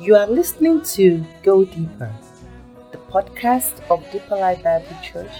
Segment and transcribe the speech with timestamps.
[0.00, 2.10] You are listening to Go Deeper,
[2.90, 5.30] the podcast of Deeper Life Bible Church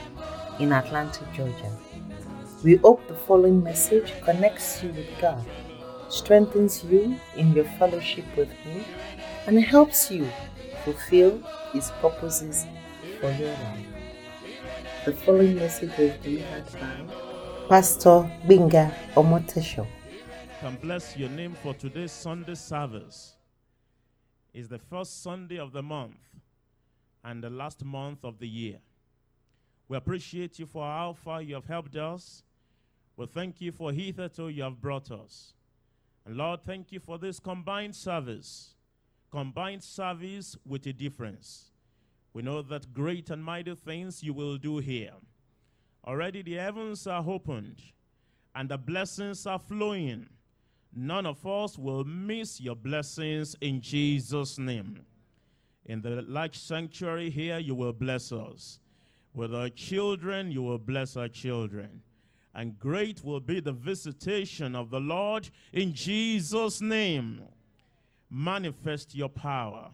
[0.58, 1.72] in Atlanta, Georgia.
[2.62, 5.42] We hope the following message connects you with God,
[6.10, 8.84] strengthens you in your fellowship with Him,
[9.46, 10.28] and helps you
[10.84, 11.42] fulfill
[11.72, 12.66] His purposes
[13.18, 13.86] for your life.
[15.06, 17.06] The following message was delivered by
[17.70, 19.86] Pastor Binga Omotesho.
[20.60, 23.39] Can bless your name for today's Sunday service.
[24.52, 26.18] It's the first Sunday of the month
[27.22, 28.78] and the last month of the year.
[29.88, 32.42] We appreciate you for how far you have helped us.
[33.16, 35.54] We thank you for hitherto you have brought us.
[36.24, 38.74] And Lord, thank you for this combined service.
[39.30, 41.70] Combined service with a difference.
[42.32, 45.12] We know that great and mighty things you will do here.
[46.06, 47.82] Already the heavens are opened
[48.54, 50.28] and the blessings are flowing.
[50.94, 55.00] None of us will miss your blessings in Jesus' name.
[55.86, 58.80] In the large sanctuary here, you will bless us.
[59.32, 62.02] With our children, you will bless our children.
[62.54, 67.42] And great will be the visitation of the Lord in Jesus' name.
[68.28, 69.90] Manifest your power,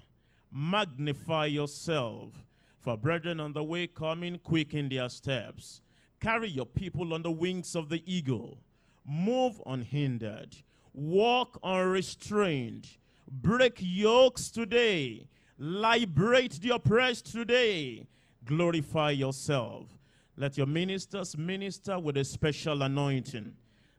[0.50, 2.32] magnify yourself.
[2.80, 5.80] For brethren on the way coming, quicken their steps.
[6.20, 8.58] Carry your people on the wings of the eagle.
[9.04, 10.56] Move unhindered.
[10.96, 12.88] Walk unrestrained.
[13.30, 15.26] Break yokes today.
[15.58, 18.06] Liberate the oppressed today.
[18.46, 19.90] Glorify yourself.
[20.38, 23.52] Let your ministers minister with a special anointing.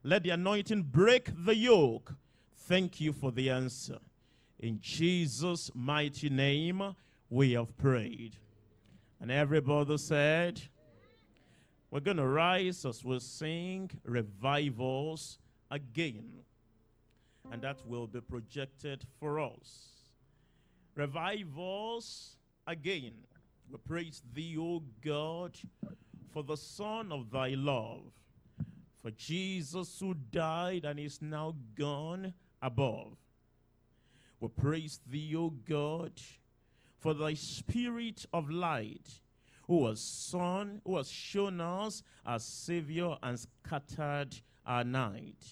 [0.03, 2.15] Let the anointing break the yoke.
[2.55, 3.99] Thank you for the answer.
[4.59, 6.95] In Jesus' mighty name,
[7.29, 8.37] we have prayed.
[9.21, 10.61] And everybody said,
[11.91, 15.37] We're going to rise as we sing revivals
[15.69, 16.43] again.
[17.51, 19.87] And that will be projected for us.
[20.95, 22.35] Revivals
[22.65, 23.13] again.
[23.69, 25.57] We praise thee, O God,
[26.31, 28.11] for the Son of thy love,
[29.01, 33.17] for Jesus who died and is now gone above.
[34.39, 36.13] We praise thee, O God,
[36.99, 39.21] for thy spirit of light,
[39.67, 44.35] who was son, who has shown us our Savior and scattered
[44.65, 45.43] our night.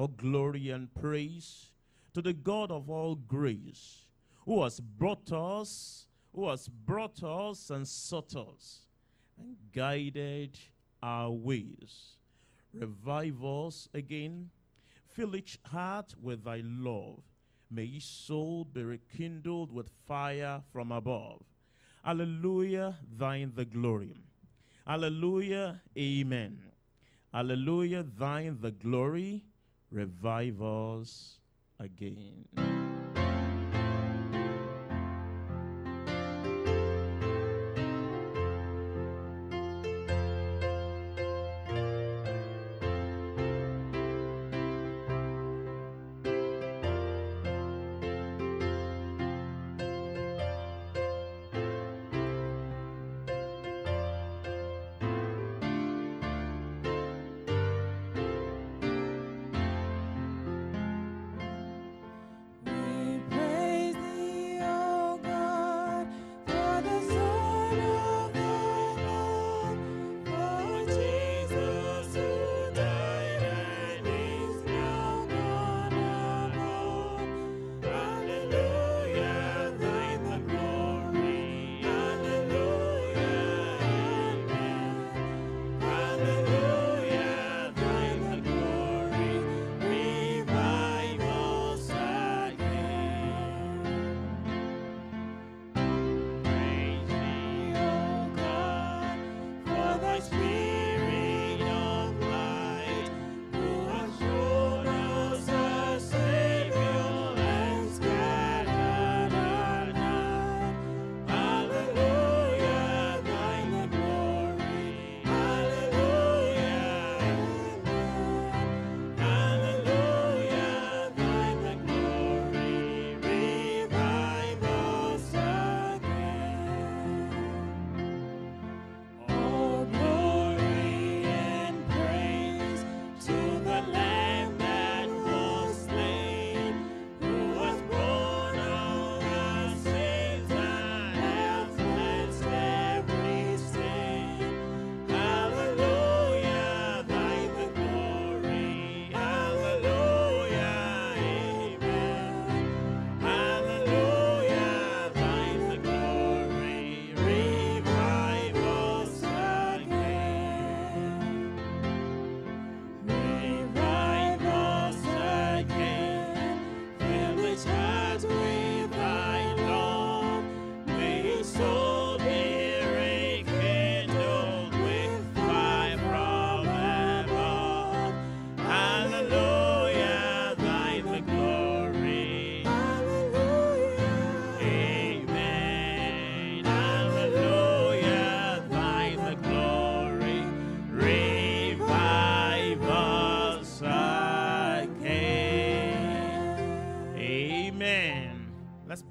[0.00, 1.72] All glory and praise
[2.14, 4.06] to the God of all grace,
[4.46, 8.86] who has brought us, who has brought us and sought us,
[9.38, 10.58] and guided
[11.02, 12.16] our ways.
[12.72, 14.48] Revive us again.
[15.06, 17.20] Fill each heart with thy love.
[17.70, 21.42] May each soul be rekindled with fire from above.
[22.02, 24.16] Hallelujah, thine the glory.
[24.86, 26.58] Hallelujah, amen.
[27.34, 29.44] Hallelujah, thine the glory.
[29.90, 31.38] Revive us
[31.80, 32.69] again.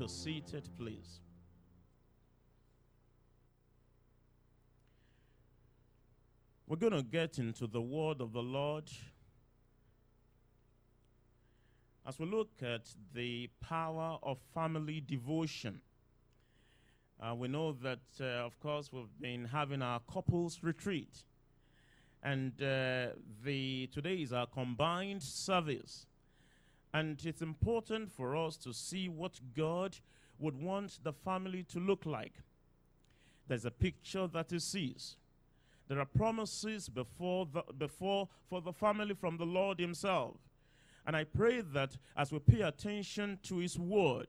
[0.09, 1.21] Seated, please.
[6.67, 8.89] We're going to get into the word of the Lord
[12.07, 15.81] as we look at the power of family devotion.
[17.21, 21.23] Uh, we know that, uh, of course, we've been having our couples retreat,
[22.23, 23.07] and uh,
[23.43, 26.07] the today is our combined service.
[26.93, 29.97] And it's important for us to see what God
[30.39, 32.33] would want the family to look like.
[33.47, 35.17] There's a picture that He sees.
[35.87, 40.35] There are promises before, the, before for the family from the Lord Himself.
[41.05, 44.27] And I pray that as we pay attention to His Word,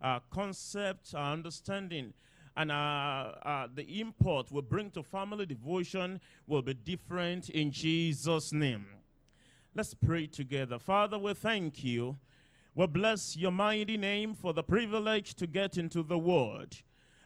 [0.00, 2.14] our concept, our understanding,
[2.56, 8.52] and our, uh, the import we bring to family devotion will be different in Jesus'
[8.52, 8.86] name.
[9.74, 10.78] Let's pray together.
[10.78, 12.16] Father, we thank you.
[12.74, 16.76] We bless your mighty name for the privilege to get into the Word.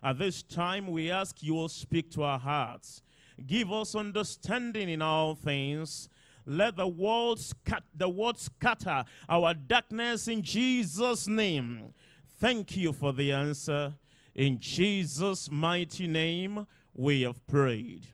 [0.02, 3.02] At this time, we ask you will speak to our hearts.
[3.46, 6.08] Give us understanding in all things.
[6.44, 11.94] Let the world scat- the word scatter our darkness in Jesus' name.
[12.40, 13.94] Thank you for the answer.
[14.34, 18.08] In Jesus' mighty name, we have prayed.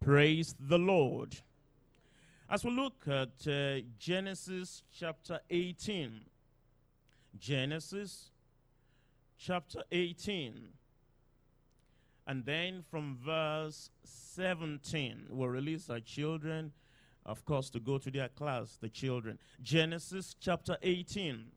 [0.00, 1.36] Praise the Lord.
[2.50, 6.22] As we look at uh, Genesis chapter 18,
[7.38, 8.30] Genesis
[9.36, 10.68] chapter 18,
[12.26, 16.72] and then from verse 17, we'll release our children,
[17.26, 19.38] of course, to go to their class, the children.
[19.62, 21.48] Genesis chapter 18,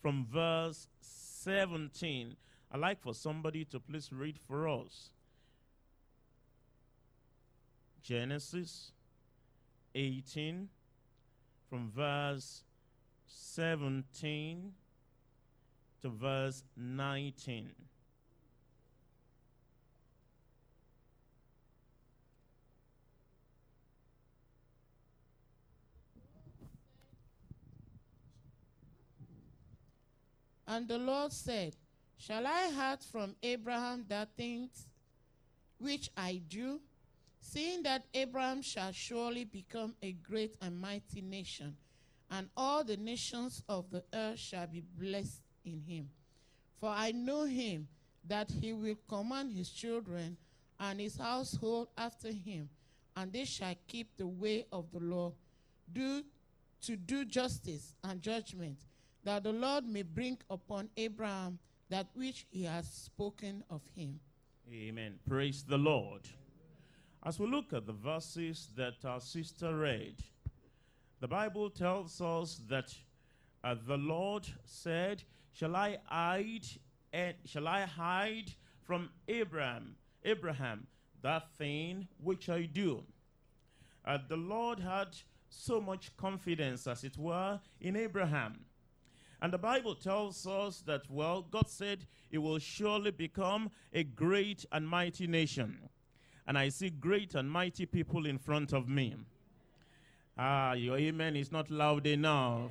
[0.00, 2.36] from verse 17.
[2.72, 5.10] I'd like for somebody to please read for us.
[8.02, 8.92] Genesis
[9.94, 10.68] 18,
[11.68, 12.62] from verse
[13.26, 14.72] 17
[16.02, 17.72] to verse 19.
[30.68, 31.74] And the Lord said,
[32.18, 34.86] Shall I hide from Abraham that things
[35.78, 36.80] which I do?
[37.50, 41.74] Seeing that Abraham shall surely become a great and mighty nation,
[42.30, 46.10] and all the nations of the earth shall be blessed in him.
[46.78, 47.88] For I know him
[48.26, 50.36] that he will command his children
[50.78, 52.68] and his household after him,
[53.16, 55.32] and they shall keep the way of the Lord,
[55.90, 56.24] do
[56.82, 58.78] to do justice and judgment,
[59.24, 64.20] that the Lord may bring upon Abraham that which he has spoken of him.
[64.70, 65.18] Amen.
[65.26, 66.28] Praise the Lord.
[67.24, 70.14] As we look at the verses that our sister read,
[71.20, 72.94] the Bible tells us that
[73.64, 76.66] uh, the Lord said, "Shall I hide?
[77.12, 78.52] And shall I hide
[78.84, 80.86] from Abraham, Abraham,
[81.22, 83.02] that thing which I do?"
[84.04, 85.08] Uh, the Lord had
[85.50, 88.64] so much confidence, as it were, in Abraham.
[89.42, 94.64] And the Bible tells us that, well, God said it will surely become a great
[94.72, 95.88] and mighty nation.
[96.48, 99.14] And I see great and mighty people in front of me.
[100.38, 102.70] Ah, your amen is not loud enough.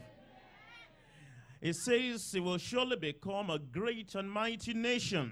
[1.62, 5.32] It says it will surely become a great and mighty nation.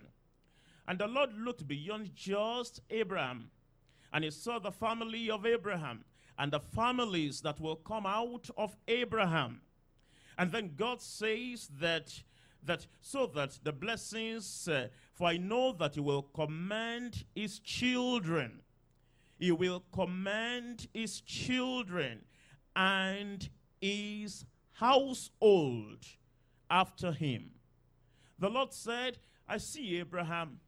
[0.88, 3.50] And the Lord looked beyond just Abraham,
[4.14, 6.06] and he saw the family of Abraham
[6.38, 9.62] and the families that will come out of Abraham.
[10.38, 12.14] And then God says that
[12.66, 18.62] that so that the blessings uh, for I know that he will command his children.
[19.40, 22.26] He will command his children
[22.76, 26.06] and his household
[26.70, 27.52] after him.
[28.38, 29.18] The Lord said
[29.48, 30.60] I see Abraham.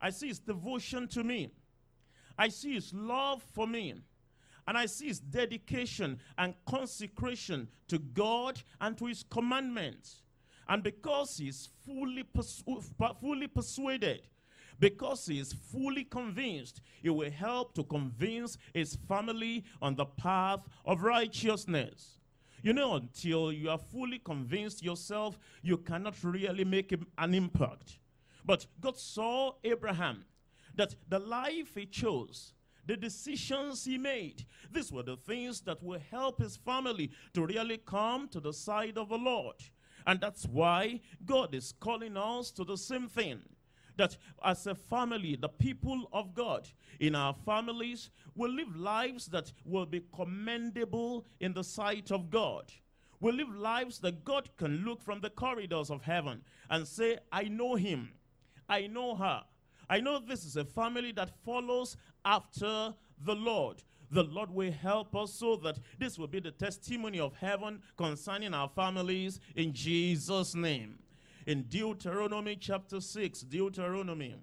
[0.00, 1.50] I see his devotion to me.
[2.36, 3.94] I see his love for me.
[4.68, 10.22] And I see his dedication and consecration to God and to his commandments.
[10.70, 12.84] And because he is fully, persu-
[13.20, 14.22] fully persuaded,
[14.78, 20.60] because he is fully convinced, he will help to convince his family on the path
[20.86, 22.18] of righteousness.
[22.62, 27.98] You know, until you are fully convinced yourself, you cannot really make an impact.
[28.44, 30.24] But God saw Abraham
[30.76, 32.52] that the life he chose,
[32.86, 34.46] the decisions he made.
[34.70, 38.96] These were the things that will help his family to really come to the side
[38.96, 39.56] of the Lord.
[40.06, 43.40] And that's why God is calling us to the same thing.
[43.96, 46.68] That as a family, the people of God
[47.00, 52.72] in our families will live lives that will be commendable in the sight of God.
[53.20, 56.40] We live lives that God can look from the corridors of heaven
[56.70, 58.12] and say, I know him.
[58.68, 59.42] I know her.
[59.90, 63.82] I know this is a family that follows after the Lord.
[64.10, 68.54] The Lord will help us so that this will be the testimony of heaven concerning
[68.54, 70.98] our families in Jesus' name.
[71.46, 74.36] In Deuteronomy chapter 6, Deuteronomy.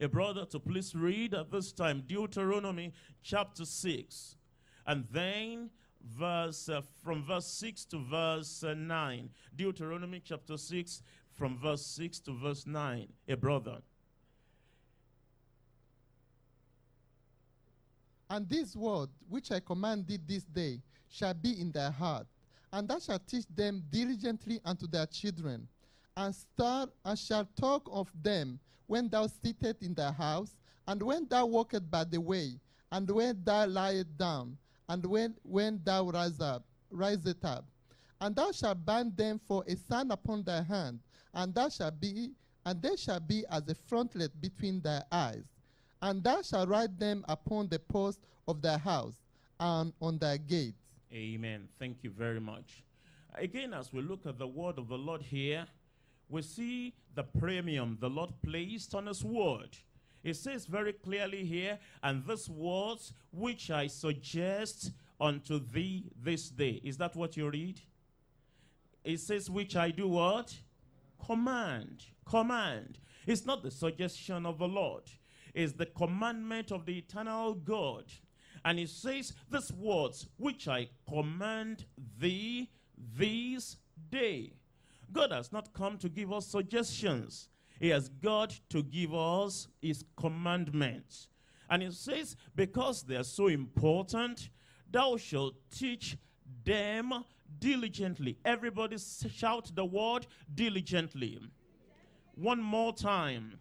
[0.00, 4.36] A brother to please read at this time Deuteronomy chapter 6.
[4.86, 5.70] And then
[6.04, 9.30] verse uh, from verse 6 to verse uh, 9.
[9.56, 13.08] Deuteronomy chapter 6 from verse 6 to verse 9.
[13.28, 13.78] A brother.
[18.30, 22.26] And this word which I command thee this day shall be in thy heart,
[22.72, 25.66] and thou shalt teach them diligently unto their children,
[26.16, 27.18] and start and
[27.56, 30.56] talk of them when thou sittest in thy house,
[30.86, 32.58] and when thou walkest by the way,
[32.92, 34.56] and when thou liest down,
[34.88, 37.64] and when, when thou rise up, risest up.
[38.20, 41.00] And thou shalt bind them for a sign upon thy hand,
[41.34, 42.32] and thou shalt be,
[42.66, 45.44] and they shall be as a frontlet between thy eyes.
[46.00, 49.14] And thou shalt write them upon the post of thy house
[49.58, 50.82] and on thy gates.
[51.12, 51.68] Amen.
[51.78, 52.84] Thank you very much.
[53.34, 55.66] Again, as we look at the word of the Lord here,
[56.28, 59.76] we see the premium the Lord placed on his word.
[60.22, 64.90] It says very clearly here, and this words which I suggest
[65.20, 66.80] unto thee this day.
[66.84, 67.80] Is that what you read?
[69.04, 70.54] It says, which I do what?
[71.24, 72.04] Command.
[72.24, 72.98] Command.
[73.26, 75.04] It's not the suggestion of the Lord,
[75.58, 78.04] it's the commandment of the eternal God.
[78.64, 81.84] And he says, These words which I command
[82.16, 83.76] thee this
[84.08, 84.52] day.
[85.10, 87.48] God has not come to give us suggestions.
[87.80, 91.26] He has got to give us his commandments.
[91.68, 94.50] And he says, because they are so important,
[94.90, 96.16] thou shalt teach
[96.64, 97.24] them
[97.58, 98.38] diligently.
[98.44, 101.40] Everybody shout the word diligently.
[102.36, 103.58] One more time.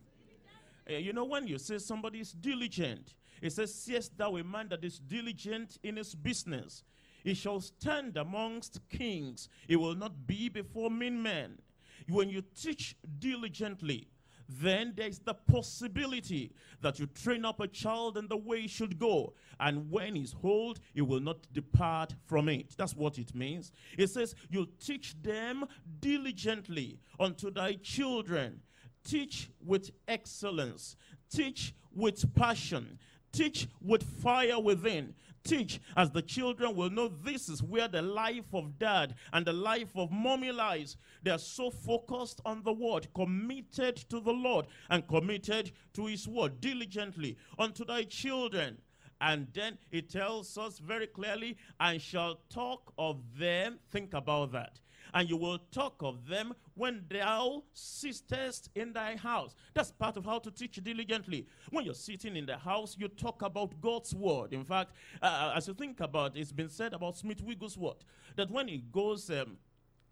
[0.89, 4.69] Uh, you know, when you say somebody is diligent, it says, Seest thou a man
[4.69, 6.83] that is diligent in his business?
[7.23, 9.49] He shall stand amongst kings.
[9.67, 11.57] He will not be before mean men.
[12.07, 14.07] When you teach diligently,
[14.47, 18.97] then there's the possibility that you train up a child in the way he should
[18.97, 19.33] go.
[19.59, 22.75] And when he's old, he will not depart from it.
[22.77, 23.73] That's what it means.
[23.97, 25.65] It says, You teach them
[25.99, 28.61] diligently unto thy children.
[29.07, 30.95] Teach with excellence.
[31.31, 32.99] Teach with passion.
[33.31, 35.13] Teach with fire within
[35.47, 39.53] teach as the children will know this is where the life of dad and the
[39.53, 40.97] life of mommy lies.
[41.23, 46.27] They are so focused on the word, committed to the Lord and committed to his
[46.27, 48.77] word diligently unto thy children.
[49.19, 53.79] And then it tells us very clearly, and shall talk of them.
[53.89, 54.79] Think about that
[55.17, 59.55] and you will talk of them when thou sittest in thy house.
[59.73, 61.47] That's part of how to teach diligently.
[61.71, 64.53] When you're sitting in the house, you talk about God's word.
[64.53, 68.05] In fact, uh, as you think about it, it's been said about Smith Wigglesworth
[68.35, 69.57] that when he goes, um,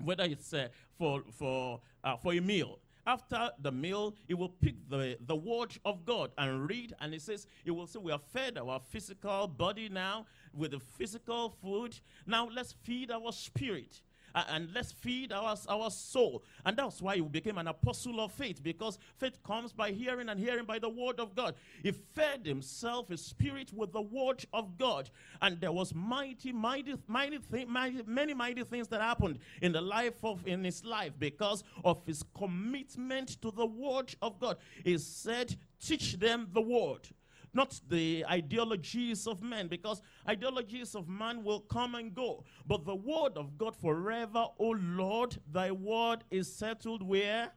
[0.04, 4.90] whether it's uh, for, for, uh, for a meal, after the meal, he will pick
[4.90, 8.24] the, the word of God and read, and he says, he will say, We have
[8.24, 12.00] fed our physical body now with the physical food.
[12.26, 14.02] Now let's feed our spirit
[14.36, 16.44] and let's feed our, our soul.
[16.66, 20.40] And that's why he became an apostle of faith because faith comes by hearing and
[20.40, 21.56] hearing by the word of God.
[21.82, 25.10] He fed himself, his spirit, with the word of God.
[25.42, 29.82] And there was mighty, mighty, mighty, thi- mighty many mighty things that happened in the
[29.82, 34.58] life of, in his life because of his commitment to the word of God.
[34.84, 37.08] He said, teach them the word
[37.56, 42.44] not the ideologies of men, because ideologies of man will come and go.
[42.68, 47.52] But the word of God forever, O Lord, thy word is settled where?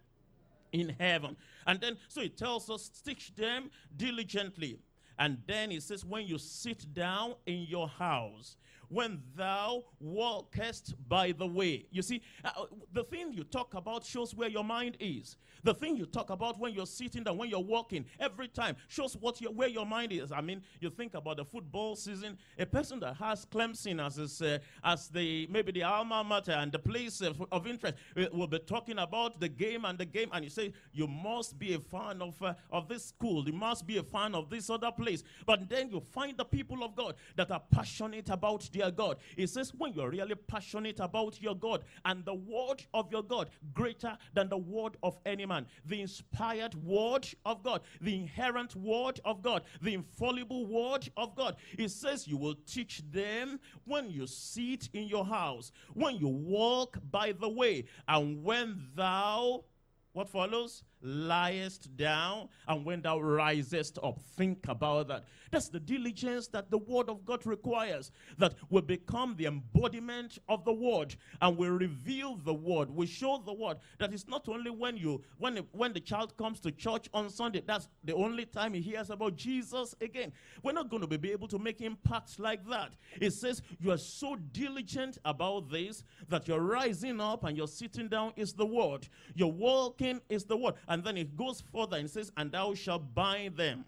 [0.72, 1.36] In heaven.
[1.66, 4.78] And then, so it tells us, teach them diligently.
[5.18, 8.56] And then it says, when you sit down in your house,
[8.88, 11.86] when thou walkest by the way.
[11.90, 12.50] You see, uh,
[12.92, 15.36] the thing you talk about shows where your mind is.
[15.64, 19.16] The thing you talk about when you're sitting down, when you're walking, every time shows
[19.16, 20.30] what your, where your mind is.
[20.30, 22.38] I mean, you think about the football season.
[22.58, 26.70] A person that has Clemson as his, uh, as the maybe the alma mater and
[26.70, 27.94] the place of, of interest
[28.32, 31.74] will be talking about the game and the game, and you say you must be
[31.74, 33.44] a fan of uh, of this school.
[33.46, 35.22] You must be a fan of this other place.
[35.46, 39.18] But then you find the people of God that are passionate about their God.
[39.36, 43.50] It says, when you're really passionate about your God and the word of your God,
[43.74, 49.20] greater than the word of any man, the inspired word of God, the inerrant word
[49.24, 51.56] of God, the infallible word of God.
[51.78, 56.98] It says, you will teach them when you sit in your house, when you walk
[57.10, 59.64] by the way, and when thou
[60.12, 60.82] what follows?
[61.02, 64.20] Liest down, and when thou risest up.
[64.36, 65.24] Think about that.
[65.50, 68.10] That's the diligence that the word of God requires.
[68.38, 72.90] That we become the embodiment of the word, and we reveal the word.
[72.90, 73.78] We show the word.
[73.98, 77.62] That is not only when you when when the child comes to church on Sunday.
[77.66, 80.32] That's the only time he hears about Jesus again.
[80.62, 82.94] We're not going to be able to make impacts like that.
[83.20, 88.08] It says you are so diligent about this that you're rising up and you're sitting
[88.08, 89.08] down is the word.
[89.34, 90.74] You're walking is the word.
[90.88, 93.84] And then it goes further and says, And thou shalt bind them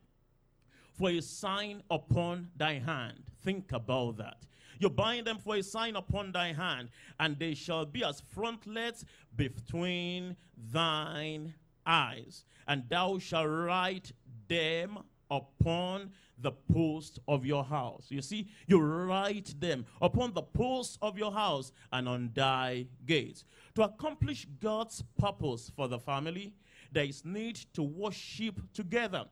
[0.92, 3.22] for a sign upon thy hand.
[3.42, 4.36] Think about that.
[4.78, 6.88] You bind them for a sign upon thy hand,
[7.18, 9.04] and they shall be as frontlets
[9.36, 10.36] between
[10.72, 11.54] thine
[11.86, 12.44] eyes.
[12.68, 14.12] And thou shalt write
[14.48, 14.98] them
[15.30, 18.06] upon the post of your house.
[18.08, 23.44] You see, you write them upon the post of your house and on thy gates.
[23.74, 26.54] To accomplish God's purpose for the family,
[26.92, 29.24] there is need to worship together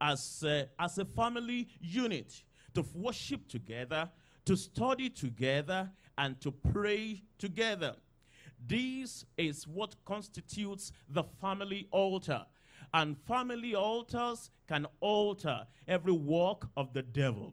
[0.00, 2.42] as a, as a family unit,
[2.74, 4.08] to worship together,
[4.44, 7.94] to study together, and to pray together.
[8.66, 12.44] This is what constitutes the family altar.
[12.94, 17.52] And family altars can alter every work of the devil.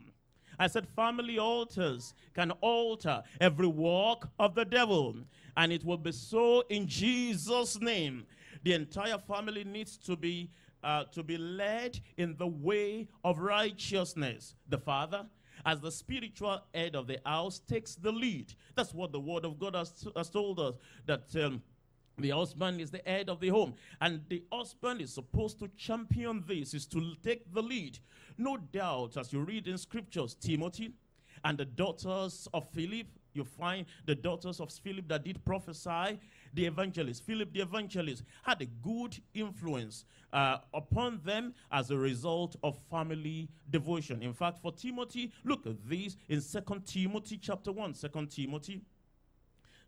[0.62, 5.16] I said, family altars can alter every work of the devil.
[5.56, 8.26] And it will be so in Jesus' name.
[8.64, 10.52] The entire family needs to be
[10.84, 14.56] uh, to be led in the way of righteousness.
[14.70, 15.26] The father,
[15.66, 18.54] as the spiritual head of the house, takes the lead.
[18.76, 21.36] That's what the word of God has, has told us that.
[21.36, 21.62] Um,
[22.20, 26.44] the husband is the head of the home, and the husband is supposed to champion
[26.46, 27.98] this, is to take the lead.
[28.38, 30.92] No doubt, as you read in scriptures, Timothy
[31.44, 36.20] and the daughters of Philip, you find the daughters of Philip that did prophesy,
[36.54, 42.56] the evangelist, Philip the evangelist, had a good influence uh, upon them as a result
[42.64, 44.22] of family devotion.
[44.22, 47.94] In fact, for Timothy, look at this in Second Timothy chapter 1.
[47.94, 48.82] 2 Timothy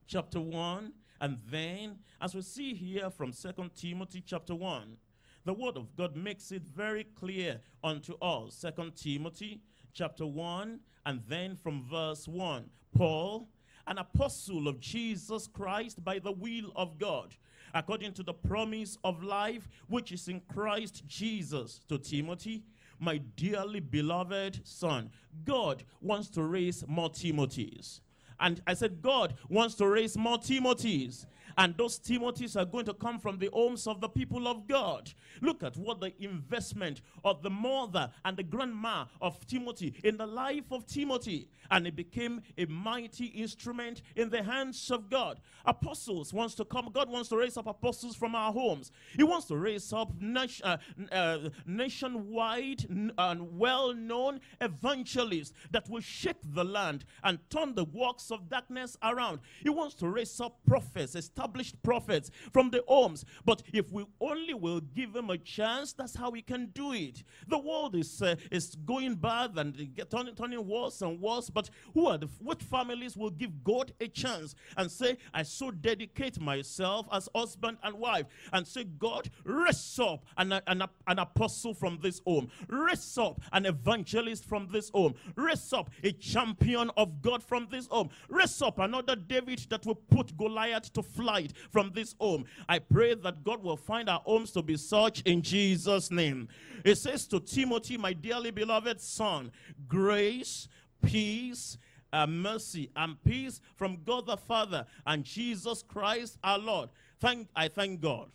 [0.07, 0.93] chapter 1.
[1.19, 4.97] And then, as we see here from Second Timothy chapter 1,
[5.45, 8.55] the word of God makes it very clear unto us.
[8.55, 9.61] Second Timothy
[9.93, 12.69] chapter 1, and then from verse 1.
[12.95, 13.47] Paul,
[13.87, 17.35] an apostle of Jesus Christ by the will of God,
[17.73, 22.63] according to the promise of life which is in Christ Jesus to Timothy,
[22.99, 25.09] my dearly beloved son.
[25.43, 28.01] God wants to raise more Timothys.
[28.39, 31.25] And I said, God wants to raise more Timothys.
[31.57, 35.11] And those Timothys are going to come from the homes of the people of God.
[35.41, 40.27] Look at what the investment of the mother and the grandma of Timothy in the
[40.27, 41.49] life of Timothy.
[41.69, 45.39] And it became a mighty instrument in the hands of God.
[45.65, 46.89] Apostles wants to come.
[46.93, 48.91] God wants to raise up apostles from our homes.
[49.15, 50.77] He wants to raise up nation, uh,
[51.11, 58.49] uh, nationwide and well-known evangelists that will shake the land and turn the works of
[58.49, 59.39] darkness around.
[59.61, 63.25] He wants to raise up prophets, established prophets from the homes.
[63.45, 67.23] But if we only will give them a chance, that's how we can do it.
[67.47, 69.75] The world is uh, is going bad and
[70.09, 71.49] turning, turning worse and worse.
[71.49, 75.71] But who are the what families will give God a chance and say, I so
[75.71, 81.73] dedicate myself as husband and wife and say, God, raise up an, an, an apostle
[81.73, 87.21] from this home, raise up an evangelist from this home, raise up a champion of
[87.21, 91.30] God from this home, raise up another David that will put Goliath to flight
[91.69, 92.45] from this home.
[92.67, 96.47] I pray that God will find our homes to be such in Jesus' name.
[96.83, 99.51] It says to Timothy, my dearly beloved son,
[99.87, 100.67] grace,
[101.01, 101.77] peace,
[102.13, 106.89] uh, mercy and peace from God the Father and Jesus Christ our Lord.
[107.19, 108.29] Thank I thank God,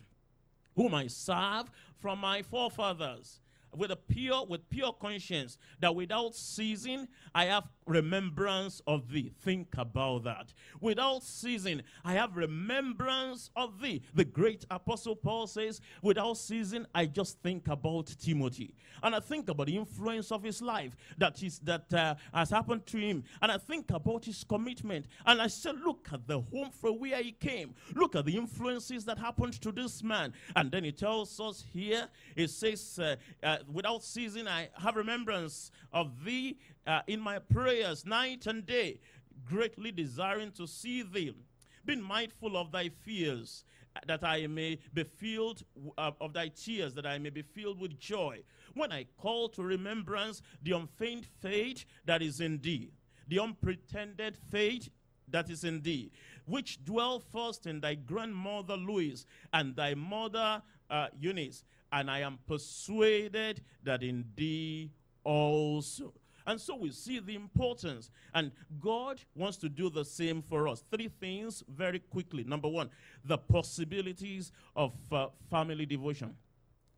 [0.75, 3.39] whom I serve from my forefathers
[3.75, 9.31] with a pure with pure conscience that without ceasing I have remembrance of thee.
[9.41, 10.53] Think about that.
[10.81, 14.01] Without ceasing, I have remembrance of thee.
[14.13, 18.75] The great apostle Paul says, without ceasing, I just think about Timothy.
[19.03, 22.85] And I think about the influence of his life that is that uh, has happened
[22.87, 23.23] to him.
[23.41, 25.05] And I think about his commitment.
[25.25, 27.73] And I say, look at the home from where he came.
[27.93, 30.33] Look at the influences that happened to this man.
[30.55, 35.71] And then he tells us here, it says, uh, uh, without ceasing, I have remembrance
[35.91, 38.99] of thee uh, in my prayers night and day.
[39.45, 41.33] greatly desiring to see thee.
[41.85, 43.63] Being mindful of thy fears,
[43.95, 45.63] uh, that I may be filled
[45.97, 48.43] uh, of thy tears, that I may be filled with joy.
[48.73, 52.91] When I call to remembrance the unfeigned faith that is in thee,
[53.27, 54.89] the unpretended faith
[55.29, 56.11] that is in thee,
[56.45, 62.39] which dwell first in thy grandmother Lois and thy mother uh, Eunice, and I am
[62.47, 64.91] persuaded that in thee
[65.23, 66.13] also.
[66.45, 68.09] And so we see the importance.
[68.33, 70.83] And God wants to do the same for us.
[70.89, 72.45] Three things very quickly.
[72.45, 72.89] Number one,
[73.25, 76.35] the possibilities of uh, family devotion.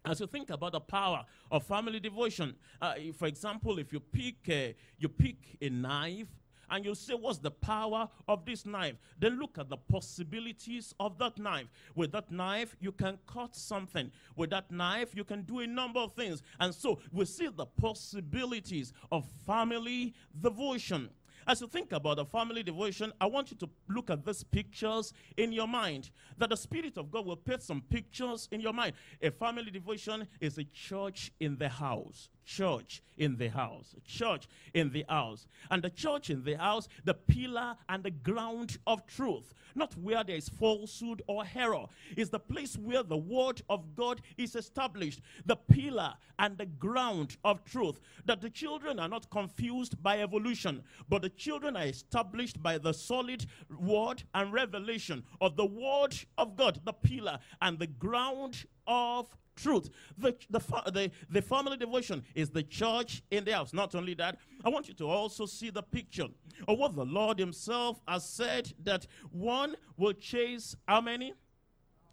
[0.05, 4.35] As you think about the power of family devotion, uh, for example, if you pick,
[4.49, 6.27] a, you pick a knife
[6.69, 8.95] and you say, What's the power of this knife?
[9.19, 11.67] Then look at the possibilities of that knife.
[11.95, 14.11] With that knife, you can cut something.
[14.35, 16.41] With that knife, you can do a number of things.
[16.59, 21.09] And so we see the possibilities of family devotion.
[21.47, 25.13] As you think about the family devotion, I want you to look at these pictures
[25.35, 26.11] in your mind.
[26.37, 28.93] That the Spirit of God will paint some pictures in your mind.
[29.21, 33.95] A family devotion is a church in the house church in the house.
[34.05, 35.45] Church in the house.
[35.69, 39.53] And the church in the house, the pillar and the ground of truth.
[39.75, 41.85] Not where there is falsehood or error.
[42.17, 45.21] Is the place where the word of God is established.
[45.45, 47.99] The pillar and the ground of truth.
[48.25, 52.93] That the children are not confused by evolution, but the children are established by the
[52.93, 53.45] solid
[53.79, 59.27] word and revelation of the word of God, the pillar and the ground of
[59.61, 59.89] truth.
[60.17, 60.59] The, the,
[60.91, 63.73] the, the family devotion is the church in the house.
[63.73, 66.27] Not only that, I want you to also see the picture
[66.67, 71.33] of what the Lord Himself has said that one will chase how many?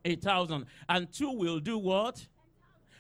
[0.05, 0.67] 8,000.
[0.89, 2.27] And two will do what?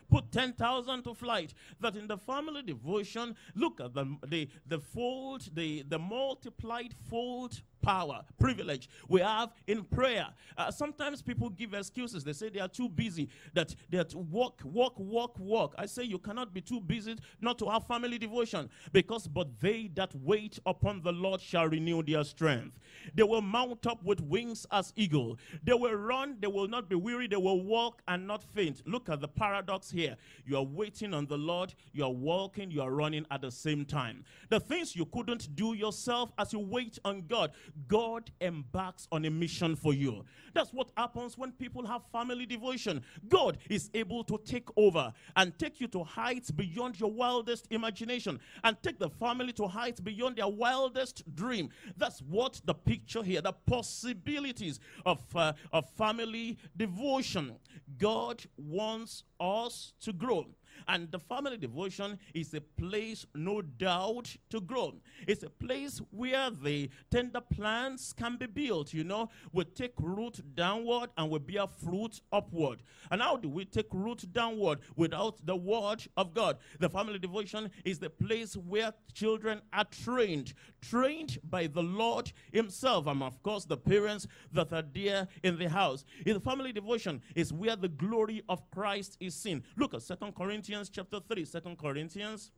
[0.09, 1.55] put 10,000 to flight.
[1.81, 7.61] That in the family devotion, look at the, the, the fold, the, the multiplied fold
[7.83, 10.29] power, privilege we have in prayer.
[10.57, 12.25] Uh, sometimes people give excuses.
[12.25, 15.75] They say they are too busy, that they are to walk, walk, walk, walk.
[15.79, 19.91] I say you cannot be too busy not to have family devotion because, but they
[19.95, 22.79] that wait upon the Lord shall renew their strength.
[23.15, 25.39] They will mount up with wings as eagle.
[25.63, 28.83] They will run, they will not be weary, they will walk and not faint.
[28.87, 30.17] Look at the paradox here.
[30.45, 33.85] You are waiting on the Lord, you are walking, you are running at the same
[33.85, 34.25] time.
[34.49, 37.53] The things you couldn't do yourself as you wait on God,
[37.89, 40.25] God embarks on a mission for you.
[40.55, 43.03] That's what happens when people have family devotion.
[43.29, 48.41] God is able to take over and take you to heights beyond your wildest imagination
[48.65, 51.71] and take the family to heights beyond their wildest dream.
[51.97, 57.57] That's what the picture here, the possibilities of, uh, of family devotion.
[57.99, 60.47] God wants us to grow.
[60.89, 64.95] And the family devotion is a place, no doubt, to grow.
[65.27, 68.93] It's a place where the tender plants can be built.
[68.93, 72.83] You know, we take root downward and we bear fruit upward.
[73.11, 76.59] And how do we take root downward without the word of God?
[76.79, 83.07] The family devotion is the place where children are trained, trained by the Lord Himself.
[83.07, 86.05] And of course, the parents that are there in the house.
[86.25, 89.63] In the family devotion is where the glory of Christ is seen.
[89.77, 91.45] Look at Second Corinthians Corinthians chapter 3.
[91.45, 92.51] 2 Corinthians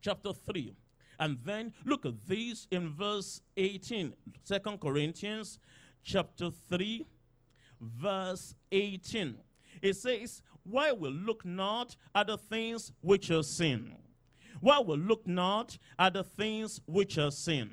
[0.00, 0.74] chapter 3.
[1.20, 4.12] And then look at this in verse 18.
[4.44, 5.60] 2 Corinthians
[6.02, 7.06] chapter 3,
[7.80, 9.36] verse 18.
[9.80, 13.94] It says, Why we look not at the things which are seen?
[14.60, 17.70] Why we look not at the things which are seen,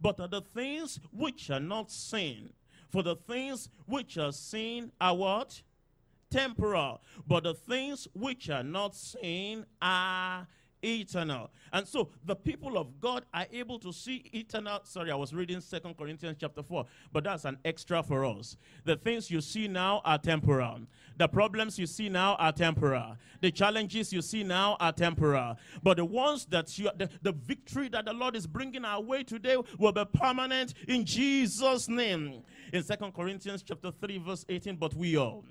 [0.00, 2.54] But at the things which are not seen?
[2.88, 5.62] For the things which are seen are what?
[6.30, 10.46] Temporal, but the things which are not seen are
[10.82, 11.50] eternal.
[11.72, 14.80] And so the people of God are able to see eternal.
[14.84, 18.56] Sorry, I was reading Second Corinthians chapter 4, but that's an extra for us.
[18.84, 20.80] The things you see now are temporal.
[21.16, 23.16] The problems you see now are temporal.
[23.40, 25.56] The challenges you see now are temporal.
[25.82, 29.22] But the ones that you, the, the victory that the Lord is bringing our way
[29.22, 32.42] today will be permanent in Jesus' name.
[32.72, 35.44] In Second Corinthians chapter 3, verse 18, but we all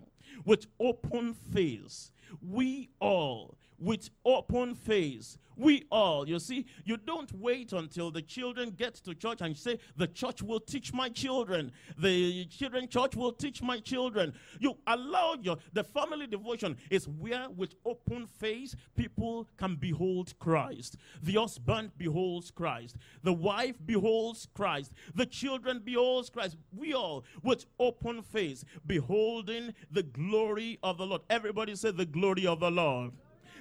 [0.45, 2.11] with open face.
[2.41, 8.71] We all, with open face, we all, you see, you don't wait until the children
[8.71, 11.73] get to church and say, The church will teach my children.
[11.97, 14.33] The children church will teach my children.
[14.61, 20.95] You allow your, the family devotion is where, with open face, people can behold Christ.
[21.21, 22.95] The husband beholds Christ.
[23.23, 24.93] The wife beholds Christ.
[25.13, 26.55] The children beholds Christ.
[26.71, 31.23] We all, with open face, beholding the glory of the Lord.
[31.29, 33.11] Everybody say, The glory of the Lord.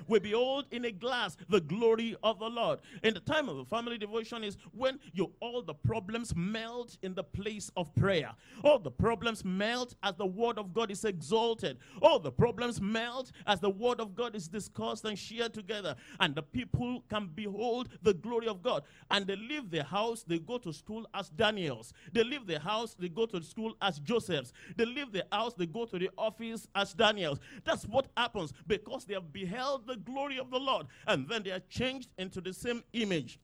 [0.07, 2.81] We behold in a glass the glory of the Lord.
[3.03, 7.15] In the time of the family devotion is when you all the problems melt in
[7.15, 8.31] the place of prayer.
[8.63, 11.79] All the problems melt as the word of God is exalted.
[12.03, 15.97] All the problems melt as the word of God is discussed and shared together.
[16.21, 18.85] And the people can behold the glory of God.
[19.11, 21.93] And they leave their house, they go to school as Daniels.
[22.13, 24.53] They leave their house, they go to school as Josephs.
[24.77, 27.39] They leave their house, they go to the office as Daniels.
[27.65, 30.87] That's what happens because they have beheld the glory of the Lord.
[31.07, 33.41] And then they are changed into the same image.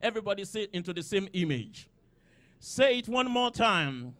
[0.00, 1.88] Everybody say into the same image.
[2.58, 4.14] Say it one more time.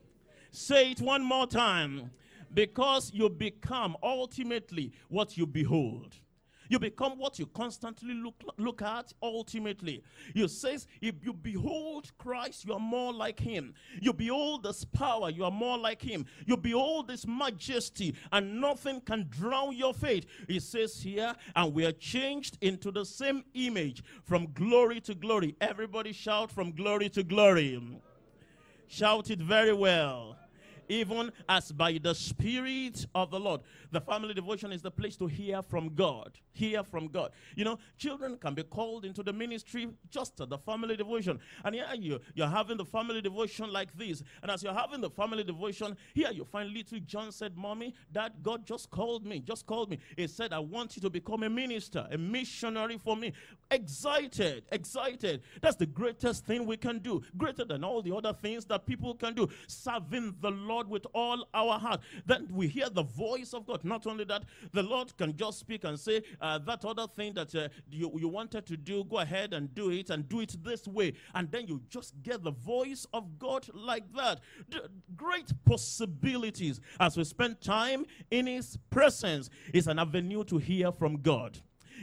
[0.51, 2.11] Say it one more time.
[2.53, 6.15] Because you become ultimately what you behold.
[6.69, 10.03] You become what you constantly look, look at ultimately.
[10.35, 13.75] You says, if you behold Christ, you are more like him.
[14.01, 16.27] You behold this power, you are more like him.
[16.47, 20.27] You behold this majesty, and nothing can drown your faith.
[20.49, 25.57] It says here, and we are changed into the same image from glory to glory.
[25.61, 27.81] Everybody shout from glory to glory.
[28.87, 30.37] Shout it very well
[30.89, 33.61] even as by the Spirit of the Lord.
[33.95, 36.37] The family devotion is the place to hear from God.
[36.53, 37.31] Hear from God.
[37.55, 41.39] You know, children can be called into the ministry just at the family devotion.
[41.65, 44.25] And here you, you're having the family devotion like this.
[44.43, 48.33] And as you're having the family devotion, here you find little John said, Mommy, Dad,
[48.43, 50.01] God just called me, just called me.
[50.17, 53.33] He said, I want you to become a minister, a missionary for me.
[53.71, 55.43] Excited, excited.
[55.61, 59.15] That's the greatest thing we can do, greater than all the other things that people
[59.15, 59.49] can do.
[59.69, 62.01] Serving the Lord with all our heart.
[62.27, 63.83] Then we hear the voice of God.
[63.85, 67.55] Not only that, the Lord can just speak and say, uh, that other thing that
[67.55, 70.87] uh, you, you wanted to do, go ahead and do it and do it this
[70.87, 71.13] way.
[71.35, 74.41] And then you just get the voice of God like that.
[74.69, 74.81] D-
[75.17, 81.21] great possibilities as we spend time in His presence is an avenue to hear from
[81.21, 81.59] God.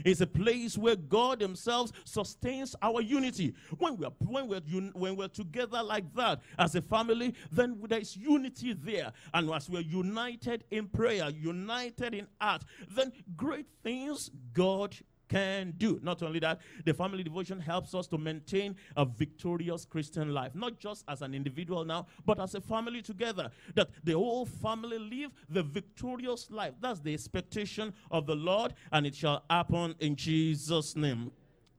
[0.05, 3.53] It's a place where God Himself sustains our unity.
[3.77, 7.99] When we're when we're un, when we're together like that as a family, then there
[7.99, 9.11] is unity there.
[9.33, 14.95] And as we're united in prayer, united in art, then great things God
[15.31, 15.99] can do.
[16.03, 20.77] Not only that, the family devotion helps us to maintain a victorious Christian life, not
[20.77, 23.49] just as an individual now, but as a family together.
[23.75, 26.73] That the whole family live the victorious life.
[26.81, 31.31] That's the expectation of the Lord, and it shall happen in Jesus' name.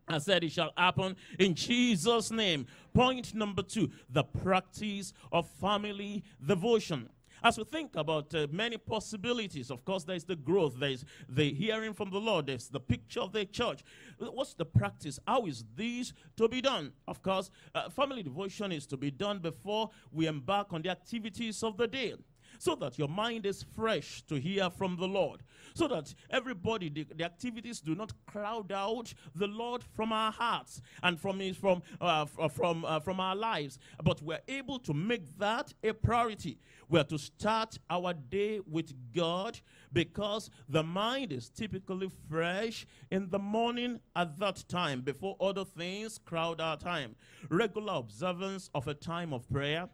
[0.08, 2.66] I said it shall happen in Jesus' name.
[2.94, 7.08] Point number two the practice of family devotion.
[7.44, 11.92] As we think about uh, many possibilities, of course, there's the growth, there's the hearing
[11.92, 13.82] from the Lord, there's the picture of the church.
[14.18, 15.18] What's the practice?
[15.26, 16.92] How is this to be done?
[17.08, 21.62] Of course, uh, family devotion is to be done before we embark on the activities
[21.62, 22.14] of the day
[22.62, 25.42] so that your mind is fresh to hear from the Lord,
[25.74, 30.80] so that everybody, the, the activities do not crowd out the Lord from our hearts
[31.02, 35.36] and from his, from uh, from uh, from our lives, but we're able to make
[35.38, 36.60] that a priority.
[36.88, 39.58] We're to start our day with God
[39.92, 46.16] because the mind is typically fresh in the morning at that time before other things
[46.16, 47.16] crowd our time.
[47.48, 49.88] Regular observance of a time of prayer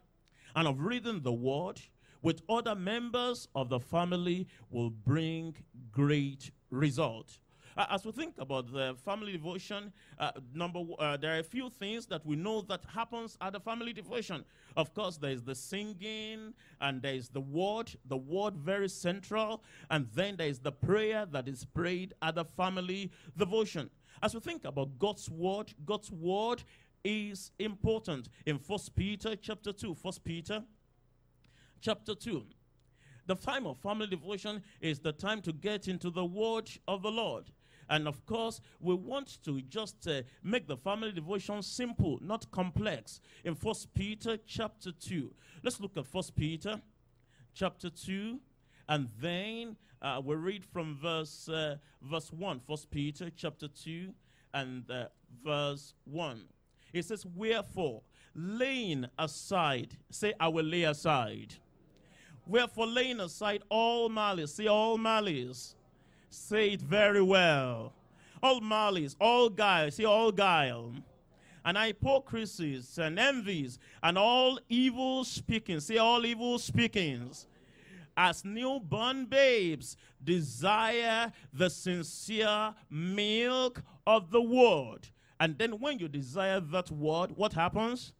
[0.55, 1.81] and of reading the word
[2.21, 5.55] with other members of the family will bring
[5.91, 7.39] great result.
[7.77, 11.69] Uh, as we think about the family devotion, uh, number uh, there are a few
[11.69, 14.43] things that we know that happens at the family devotion.
[14.75, 19.63] Of course, there is the singing, and there is the word, the word very central,
[19.89, 23.89] and then there is the prayer that is prayed at the family devotion.
[24.21, 26.63] As we think about God's word, God's word
[27.05, 28.27] is important.
[28.45, 30.63] In First Peter chapter two, First Peter
[31.81, 32.43] chapter 2.
[33.27, 37.11] The time of family devotion is the time to get into the word of the
[37.11, 37.51] Lord.
[37.89, 43.19] And of course, we want to just uh, make the family devotion simple, not complex.
[43.43, 45.31] In First Peter chapter 2.
[45.63, 46.81] Let's look at First Peter
[47.53, 48.39] chapter 2
[48.87, 54.13] and then uh, we read from verse uh, verse 1 First Peter chapter 2
[54.53, 55.05] and uh,
[55.43, 56.45] verse 1.
[56.93, 58.01] It says, Wherefore,
[58.33, 61.55] laying aside, say, I will lay aside
[62.49, 65.75] Wherefore, laying aside all malice, see all malice,
[66.31, 67.93] say it very well.
[68.41, 70.91] All malice, all guile, see all guile,
[71.63, 77.45] and hypocrisies and envies, and all evil speaking, see all evil speakings.
[78.17, 85.07] As newborn babes, desire the sincere milk of the word.
[85.39, 88.13] And then when you desire that word, what happens?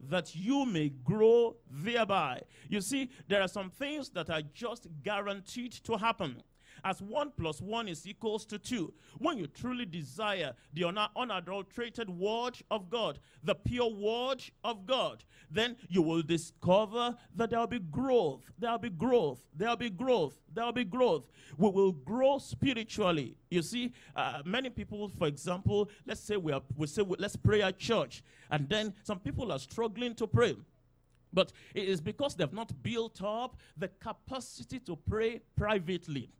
[0.00, 2.42] That you may grow thereby.
[2.68, 6.42] You see, there are some things that are just guaranteed to happen.
[6.84, 8.92] As one plus one is equals to two.
[9.18, 15.24] When you truly desire the una- unadulterated word of God, the pure word of God,
[15.50, 20.72] then you will discover that there'll be growth, there'll be growth, there'll be growth, there'll
[20.72, 21.28] be growth.
[21.56, 23.36] We will grow spiritually.
[23.50, 27.36] You see, uh, many people, for example, let's say we are, we say we, let's
[27.36, 30.56] pray at church, and then some people are struggling to pray.
[31.32, 36.30] But it is because they've not built up the capacity to pray privately.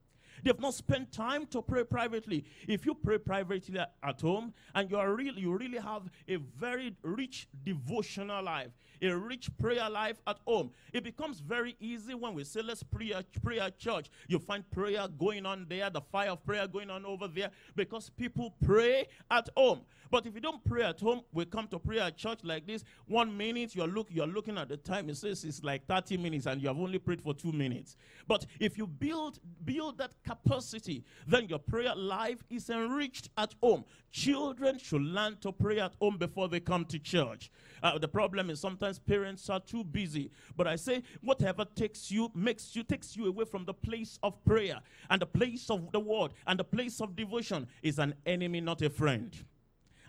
[0.42, 2.44] They've not spent time to pray privately.
[2.68, 6.94] If you pray privately at home and you are really you really have a very
[7.02, 8.70] rich devotional life,
[9.02, 13.12] a rich prayer life at home, it becomes very easy when we say let's pray
[13.12, 14.10] at, church.
[14.28, 18.10] You find prayer going on there, the fire of prayer going on over there because
[18.10, 19.80] people pray at home.
[20.10, 22.84] But if you don't pray at home, we come to pray at church like this.
[23.06, 25.10] One minute you're look you're looking at the time.
[25.10, 27.96] It says it's like 30 minutes, and you have only prayed for two minutes.
[28.26, 33.84] But if you build build that capacity, then your prayer life is enriched at home.
[34.10, 37.50] Children should learn to pray at home before they come to church.
[37.82, 40.30] Uh, the problem is sometimes parents are too busy.
[40.56, 44.42] But I say whatever takes you makes you takes you away from the place of
[44.44, 48.60] prayer and the place of the word and the place of devotion is an enemy,
[48.60, 49.36] not a friend.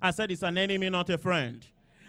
[0.02, 1.66] I said it's an enemy, not a friend.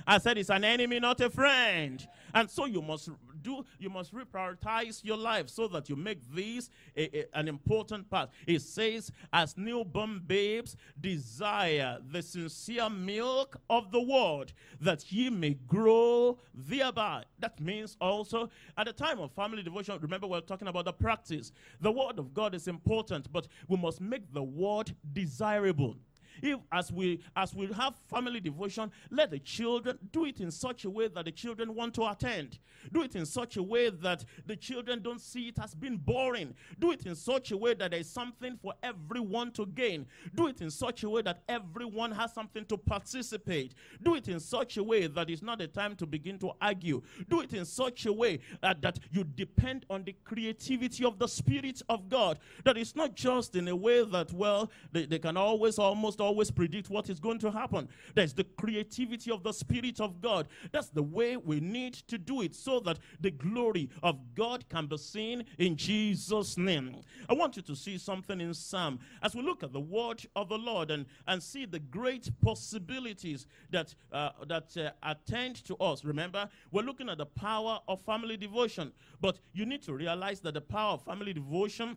[0.09, 2.09] I said it's an enemy, not a friend.
[2.35, 3.11] And so you must
[3.43, 8.09] do, you must reprioritize your life so that you make this a, a, an important
[8.09, 8.31] part.
[8.47, 15.59] It says, as newborn babes desire the sincere milk of the word, that ye may
[15.67, 17.25] grow thereby.
[17.39, 21.53] That means also at the time of family devotion, remember we're talking about the practice.
[21.83, 25.97] The word of God is important, but we must make the word desirable
[26.43, 30.85] if as we as we have family devotion let the children do it in such
[30.85, 32.59] a way that the children want to attend.
[32.93, 36.55] Do it in such a way that the children don't see it as being boring.
[36.79, 40.07] Do it in such a way that there is something for everyone to gain.
[40.35, 43.75] Do it in such a way that everyone has something to participate.
[44.03, 47.03] Do it in such a way that it's not a time to begin to argue.
[47.29, 51.27] Do it in such a way that, that you depend on the creativity of the
[51.27, 52.39] spirit of god.
[52.65, 56.51] That it's not just in a way that well they, they can always almost always
[56.51, 57.89] predict what is going to happen.
[58.15, 60.47] There's the creativity of the Spirit of God.
[60.73, 64.87] That's the way we need to do it so that the glory of God can
[64.87, 66.97] be seen in Jesus' name.
[67.29, 70.51] I want you to see something in Psalm as we look at the word of
[70.51, 76.05] the Lord and, and see the great possibilities that, uh, that uh, attend to us.
[76.05, 80.55] Remember, we're looking at the power of family devotion, but you need to realize that
[80.55, 81.97] the power of family devotion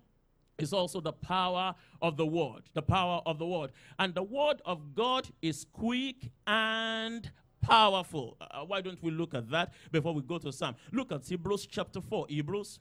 [0.61, 2.63] is also the power of the word.
[2.73, 3.71] The power of the word.
[3.99, 7.29] And the word of God is quick and
[7.61, 8.37] powerful.
[8.39, 10.75] Uh, why don't we look at that before we go to Psalm?
[10.91, 12.27] Look at Hebrews chapter 4.
[12.29, 12.79] Hebrews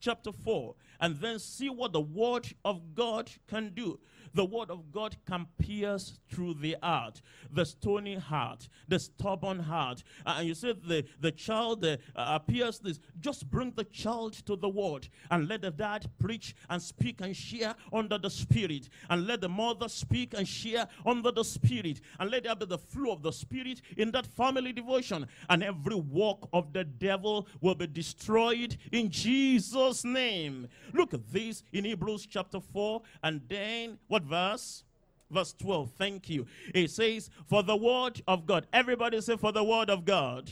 [0.00, 0.74] chapter 4.
[1.00, 3.98] And then see what the word of God can do.
[4.34, 10.02] The word of God can pierce through the heart, the stony heart, the stubborn heart.
[10.24, 13.00] Uh, and you said the, the child uh, appears this.
[13.18, 17.36] Just bring the child to the word and let the dad preach and speak and
[17.36, 18.88] share under the spirit.
[19.08, 22.00] And let the mother speak and share under the spirit.
[22.20, 25.26] And let there be the flow of the spirit in that family devotion.
[25.48, 30.68] And every work of the devil will be destroyed in Jesus' name.
[30.92, 34.84] Look at this in Hebrews chapter 4 and then what verse?
[35.30, 35.90] Verse 12.
[35.96, 36.46] Thank you.
[36.74, 38.66] It says, For the word of God.
[38.72, 40.50] Everybody say, For the word of God.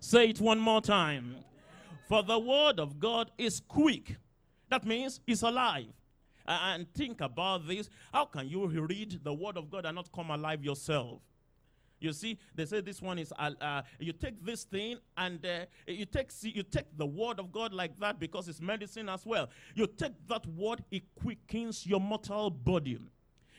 [0.00, 1.36] Say it one more time.
[2.08, 4.16] For the word of God is quick.
[4.70, 5.92] That means it's alive.
[6.46, 7.90] And think about this.
[8.12, 11.20] How can you read the word of God and not come alive yourself?
[11.98, 15.66] You see, they say this one is uh, uh, you take this thing and uh,
[15.86, 19.48] you take you take the word of God like that because it's medicine as well.
[19.74, 22.98] You take that word, it quickens your mortal body.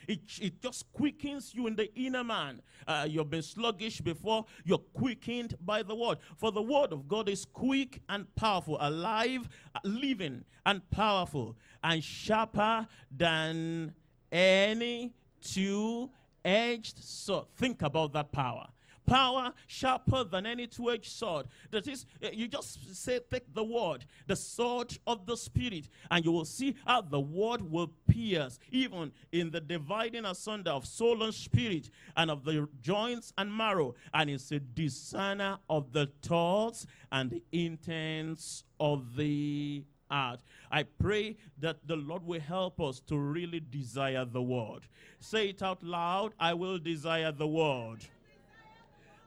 [0.08, 2.62] It, it just quickens you in the inner man.
[2.88, 6.20] Uh, you've been sluggish before, you're quickened by the word.
[6.38, 9.50] For the word of God is quick and powerful, alive,
[9.84, 13.94] living, and powerful, and sharper than
[14.32, 16.10] any two
[16.48, 17.46] edged sword.
[17.56, 18.68] Think about that power.
[19.06, 21.48] Power sharper than any two edged sword.
[21.72, 26.26] That is, eh, you just say, take the word, the sword of the Spirit, and
[26.26, 31.24] you will see how the word will pierce, even in the dividing asunder of soul
[31.24, 33.96] and spirit, and of the joints and marrow.
[34.14, 41.86] And it's a discerner of the thoughts and the intents of the I pray that
[41.88, 44.82] the Lord will help us to really desire the word.
[45.20, 48.00] Say it out loud I will desire the word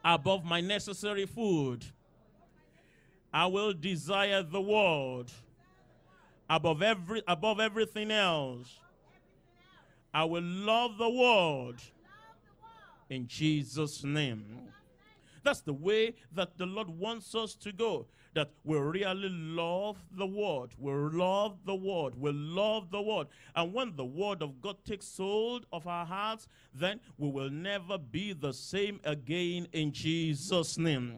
[0.05, 1.85] above my necessary food.
[3.33, 5.26] I will desire the word
[6.49, 8.81] above every above everything else.
[10.12, 11.76] I will love the world
[13.09, 14.45] in Jesus' name.
[15.43, 18.07] That's the way that the Lord wants us to go.
[18.35, 20.70] That we really love the word.
[20.78, 22.14] We love the word.
[22.16, 23.26] We love the word.
[23.57, 27.99] And when the word of God takes hold of our hearts, then we will never
[27.99, 31.16] be the same again in Jesus' name.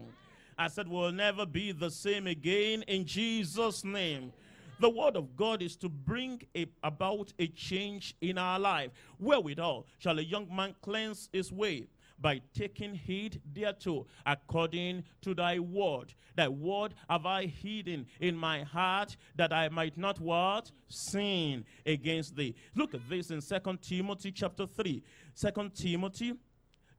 [0.57, 4.33] I said, we'll never be the same again in Jesus' name.
[4.79, 8.91] The word of God is to bring a, about a change in our life.
[9.19, 11.87] Wherewithal shall a young man cleanse his way?
[12.23, 16.13] By taking heed thereto, according to thy word.
[16.37, 20.71] Thy word have I hidden in my heart that I might not what?
[20.87, 22.55] Sin against thee.
[22.75, 25.03] Look at this in Second Timothy chapter 3.
[25.35, 26.33] 2 Timothy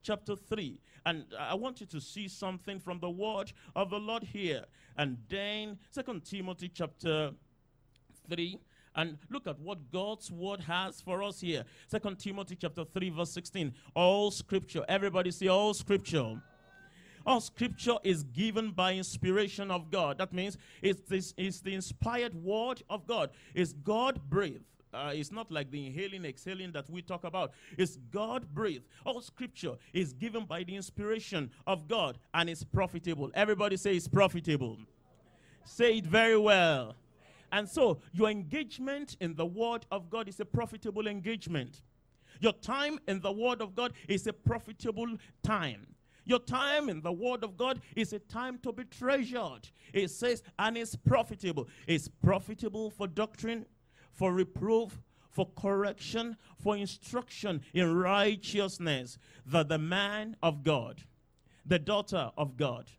[0.03, 0.79] chapter 3.
[1.07, 4.66] And I want you to see something from the word of the Lord here.
[4.99, 7.31] And then Second Timothy chapter
[8.29, 8.59] 3
[8.97, 11.64] and look at what God's word has for us here.
[11.88, 13.72] Second Timothy chapter 3 verse 16.
[13.95, 14.84] All scripture.
[14.88, 16.40] Everybody say all scripture.
[17.26, 20.18] All scripture is given by inspiration of God.
[20.18, 23.30] That means it's, this, it's the inspired word of God.
[23.55, 24.64] It's God breathed.
[24.92, 27.53] Uh, it's not like the inhaling, exhaling that we talk about.
[27.76, 28.84] It's God breathed.
[29.05, 33.30] All scripture is given by the inspiration of God and it's profitable.
[33.34, 34.78] Everybody say it's profitable.
[35.64, 36.95] Say it very well.
[37.55, 41.83] And so, your engagement in the Word of God is a profitable engagement.
[42.41, 45.87] Your time in the Word of God is a profitable time.
[46.25, 49.69] Your time in the Word of God is a time to be treasured.
[49.93, 51.69] It says, and it's profitable.
[51.87, 53.67] It's profitable for doctrine,
[54.11, 55.01] for reproof,
[55.31, 61.05] for correction, for instruction in righteousness, that the man of God,
[61.65, 62.91] the daughter of God,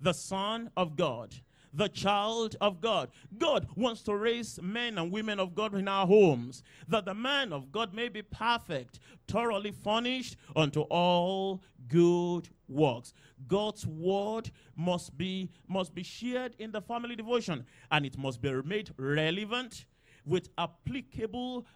[0.00, 1.32] the son of God,
[1.72, 3.10] the child of God.
[3.38, 7.52] God wants to raise men and women of God in our homes, that the man
[7.52, 8.98] of God may be perfect,
[9.28, 13.12] thoroughly furnished unto all good works.
[13.46, 18.52] God's word must be must be shared in the family devotion, and it must be
[18.62, 19.86] made relevant
[20.26, 21.66] with applicable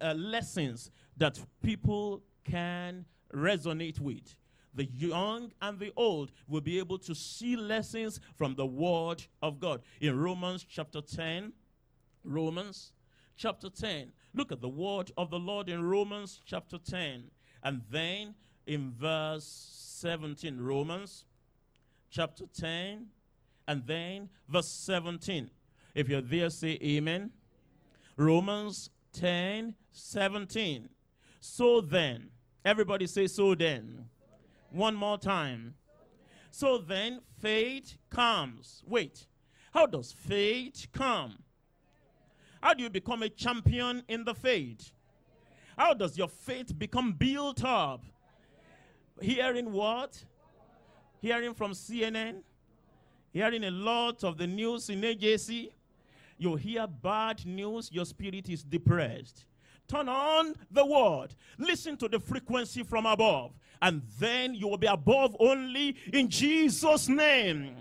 [0.00, 4.34] uh, lessons that people can resonate with
[4.74, 9.60] the young and the old will be able to see lessons from the Word of
[9.60, 9.82] God.
[10.00, 11.52] In Romans chapter 10,
[12.24, 12.92] Romans
[13.36, 17.24] chapter 10, look at the Word of the Lord in Romans chapter 10.
[17.62, 18.34] And then
[18.66, 19.44] in verse
[20.00, 21.24] 17, Romans
[22.10, 23.06] chapter 10,
[23.66, 25.50] and then verse 17.
[25.94, 27.30] If you're there, say amen.
[28.16, 30.88] Romans 10, 17.
[31.40, 32.28] So then,
[32.64, 34.06] everybody say so then.
[34.70, 35.74] One more time.
[36.50, 38.82] So then faith comes.
[38.86, 39.26] Wait.
[39.72, 41.38] How does faith come?
[42.60, 44.92] How do you become a champion in the faith?
[45.76, 48.04] How does your faith become built up?
[49.20, 50.24] Hearing what?
[51.20, 52.42] Hearing from CNN?
[53.32, 55.70] Hearing a lot of the news in AJC?
[56.36, 59.44] You hear bad news, your spirit is depressed.
[59.90, 61.34] Turn on the word.
[61.58, 67.08] Listen to the frequency from above and then you will be above only in Jesus'
[67.08, 67.76] name.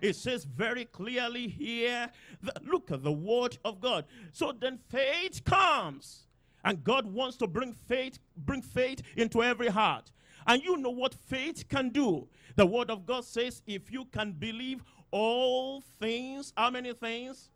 [0.00, 2.10] It says very clearly here,
[2.42, 4.04] that, look at the word of God.
[4.32, 6.26] So then faith comes.
[6.64, 10.10] And God wants to bring faith, bring faith into every heart.
[10.46, 12.28] And you know what faith can do.
[12.56, 17.50] The word of God says, if you can believe all things, how many things?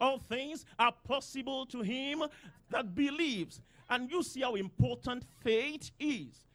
[0.00, 2.22] All things are possible to him
[2.70, 3.60] that believes.
[3.88, 6.46] And you see how important faith is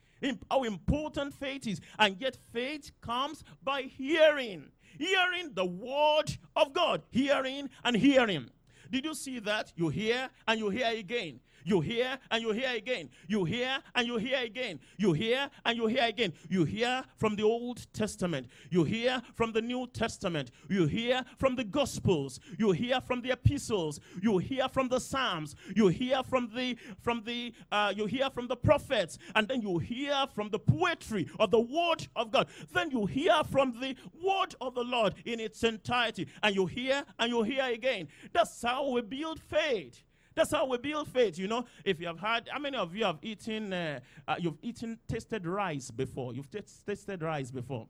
[0.50, 1.82] how important faith is.
[2.00, 4.72] And yet, faith comes by hearing.
[4.98, 7.04] Hearing the word of God.
[7.12, 8.50] Hearing and hearing.
[8.91, 9.74] Did you see that?
[9.76, 11.39] You hear and you hear again.
[11.66, 13.09] You hear and you hear again.
[13.28, 14.80] You hear and you hear again.
[14.97, 16.32] You hear and you hear again.
[16.47, 18.47] You hear from the Old Testament.
[18.70, 20.51] You hear from the New Testament.
[20.70, 22.39] You hear from the Gospels.
[22.59, 23.99] You hear from the epistles.
[24.22, 25.55] You hear from the Psalms.
[25.76, 29.80] You hear from the from the uh, you hear from the prophets, and then you
[29.80, 32.47] hear from the poetry of the Word of God.
[32.74, 37.03] Then you hear from the Word of the Lord in its entirety, and you hear
[37.18, 38.07] and you hear again.
[38.34, 40.03] That's how we build faith.
[40.36, 41.66] That's how we build faith, you know.
[41.86, 45.48] If you have had, how many of you have eaten, uh, uh, you've eaten tasted
[45.48, 46.34] rice before?
[46.34, 47.88] You've t- tasted rice before?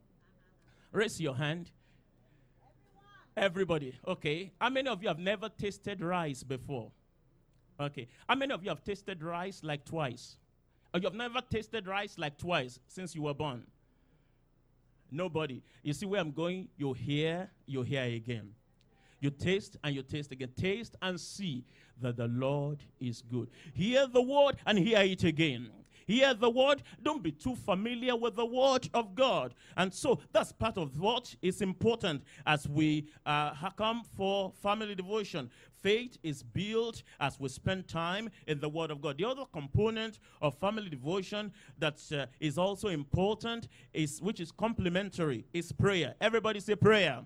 [0.92, 1.72] Raise your hand.
[3.36, 4.52] Everybody, okay.
[4.62, 6.92] How many of you have never tasted rice before?
[7.80, 8.08] Okay.
[8.30, 10.38] How many of you have tasted rice like twice?
[10.94, 13.64] Or you have never tasted rice like twice since you were born?
[15.12, 15.62] Nobody.
[15.84, 16.70] You see where I'm going?
[16.78, 18.54] You hear, you hear again.
[19.26, 20.52] You taste and you taste again.
[20.56, 21.64] Taste and see
[22.00, 23.50] that the Lord is good.
[23.74, 25.72] Hear the word and hear it again.
[26.06, 26.84] Hear the word.
[27.02, 29.56] Don't be too familiar with the word of God.
[29.78, 35.50] And so that's part of what is important as we uh, come for family devotion.
[35.82, 39.18] Faith is built as we spend time in the Word of God.
[39.18, 45.46] The other component of family devotion that uh, is also important is which is complementary
[45.52, 46.14] is prayer.
[46.22, 47.24] Everybody say prayer.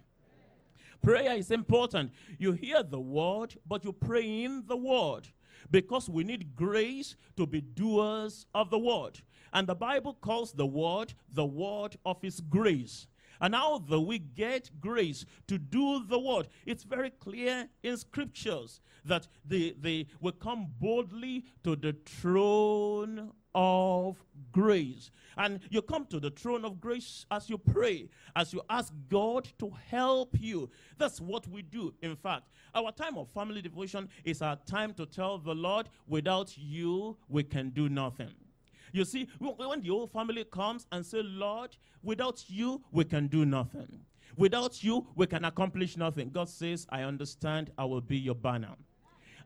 [1.01, 2.11] Prayer is important.
[2.37, 5.27] You hear the word, but you pray in the word
[5.71, 9.19] because we need grace to be doers of the word.
[9.53, 13.07] And the Bible calls the word the word of his grace.
[13.41, 16.49] And how do we get grace to do the word?
[16.65, 24.23] It's very clear in scriptures that they, they will come boldly to the throne of
[24.51, 25.11] grace.
[25.37, 29.47] And you come to the throne of grace as you pray, as you ask God
[29.59, 30.69] to help you.
[30.97, 31.93] That's what we do.
[32.01, 32.43] In fact,
[32.75, 37.43] our time of family devotion is our time to tell the Lord, without you, we
[37.43, 38.33] can do nothing.
[38.91, 43.45] You see, when the whole family comes and say, Lord, without you, we can do
[43.45, 43.99] nothing.
[44.35, 46.29] Without you, we can accomplish nothing.
[46.29, 47.71] God says, I understand.
[47.77, 48.75] I will be your banner.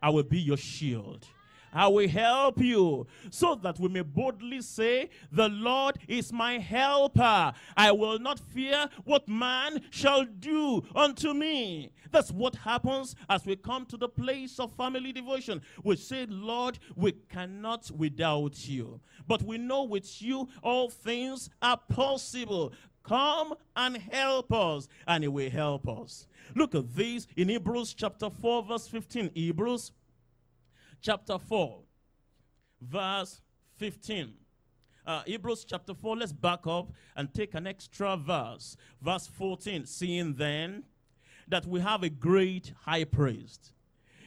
[0.02, 1.26] I will be your shield.
[1.74, 7.54] I will help you so that we may boldly say, The Lord is my helper.
[7.76, 11.92] I will not fear what man shall do unto me.
[12.12, 15.62] That's what happens as we come to the place of family devotion.
[15.84, 19.02] We say, Lord, we cannot without you.
[19.28, 22.74] But we know with you all things are possible.
[23.04, 26.28] Come and help us, and He will help us.
[26.56, 29.32] Look at this in Hebrews chapter 4, verse 15.
[29.34, 29.92] Hebrews
[31.04, 31.80] chapter 4,
[32.82, 33.42] verse
[33.76, 34.34] 15.
[35.06, 38.78] Uh, Hebrews chapter 4, let's back up and take an extra verse.
[39.02, 39.86] Verse 14.
[39.86, 40.84] Seeing then
[41.48, 43.74] that we have a great high priest,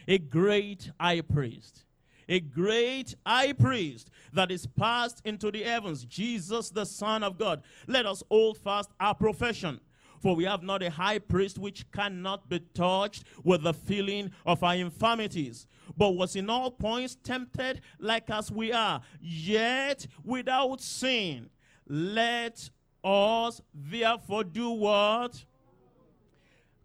[0.07, 1.85] a great high priest,
[2.29, 7.63] a great high priest that is passed into the heavens, Jesus the Son of God.
[7.87, 9.81] Let us hold fast our profession.
[10.21, 14.63] For we have not a high priest which cannot be touched with the feeling of
[14.63, 21.51] our infirmities, but was in all points tempted like as we are, yet without sin.
[21.87, 22.71] Let
[23.05, 25.45] us therefore do what?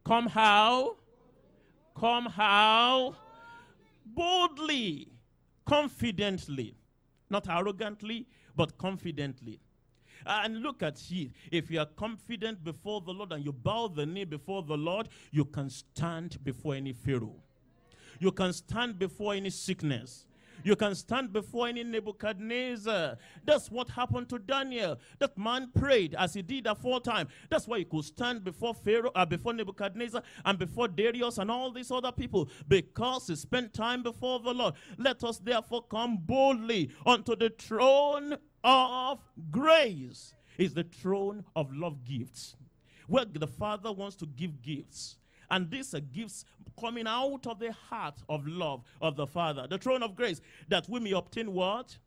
[0.05, 0.97] Come how?
[1.95, 3.15] Come how?
[4.05, 5.07] Boldly,
[5.65, 6.75] confidently,
[7.29, 9.61] not arrogantly, but confidently
[10.26, 11.32] Uh, and look at it.
[11.51, 15.09] If you are confident before the Lord and you bow the knee before the Lord,
[15.32, 17.36] you can stand before any Pharaoh.
[18.19, 20.26] You can stand before any sickness.
[20.64, 23.18] You can stand before any Nebuchadnezzar.
[23.45, 24.99] That's what happened to Daniel.
[25.20, 27.28] That man prayed as he did aforetime.
[27.49, 31.72] That's why he could stand before Pharaoh, uh, before Nebuchadnezzar, and before Darius and all
[31.72, 34.76] these other people because he spent time before the Lord.
[34.97, 42.03] Let us therefore come boldly unto the throne of grace is the throne of love
[42.03, 42.55] gifts,
[43.07, 45.18] where the Father wants to give gifts.
[45.52, 46.45] And these are gifts
[46.80, 49.68] coming out of the heart of love of the Father.
[49.70, 50.39] The throne of grace,
[50.70, 51.97] that we may obtain what?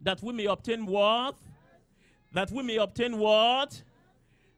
[0.00, 1.36] That we may obtain what?
[2.32, 3.82] That we may obtain what?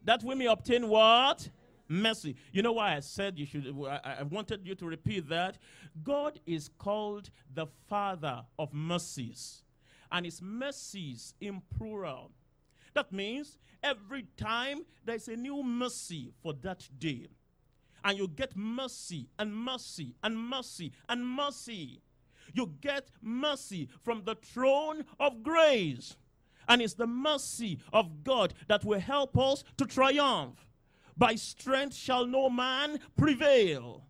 [0.05, 1.49] That we may obtain what?
[1.89, 2.37] Mercy.
[2.53, 5.59] You know why I said you should, I, I wanted you to repeat that?
[6.05, 9.65] God is called the Father of mercies
[10.13, 12.31] and his mercies in plural.
[12.95, 17.27] That means every time there's a new mercy for that day.
[18.05, 22.03] And you get mercy and mercy and mercy and mercy.
[22.55, 26.17] You get mercy from the throne of grace.
[26.69, 30.67] And it's the mercy of God that will help us to triumph.
[31.17, 34.07] By strength shall no man prevail.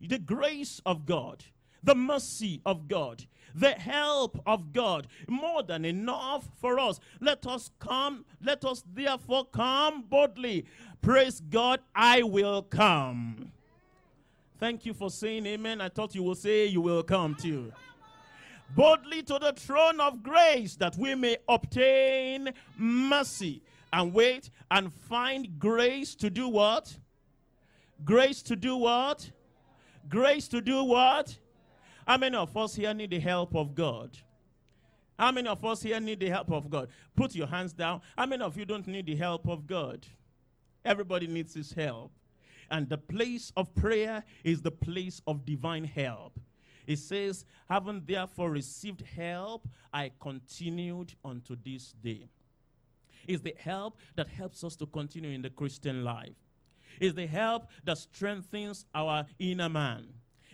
[0.00, 1.44] The grace of God,
[1.82, 3.26] the mercy of God
[3.56, 5.06] the help of God.
[5.28, 7.00] More than enough for us.
[7.20, 10.66] Let us come, let us therefore come boldly.
[11.00, 13.52] Praise God, I will come.
[14.58, 15.80] Thank you for saying amen.
[15.80, 17.72] I thought you will say you will come too.
[18.74, 25.58] Boldly to the throne of grace that we may obtain mercy and wait and find
[25.58, 26.96] grace to do what?
[28.04, 29.30] Grace to do what?
[30.08, 31.36] Grace to do what?
[32.06, 34.16] How many of us here need the help of God?
[35.18, 36.88] How many of us here need the help of God?
[37.16, 38.02] Put your hands down.
[38.16, 40.06] How many of you don't need the help of God?
[40.84, 42.12] Everybody needs his help.
[42.70, 46.38] And the place of prayer is the place of divine help.
[46.86, 52.28] It says, Having therefore received help, I continued unto this day.
[53.26, 56.36] It's the help that helps us to continue in the Christian life.
[57.00, 60.06] Is the help that strengthens our inner man.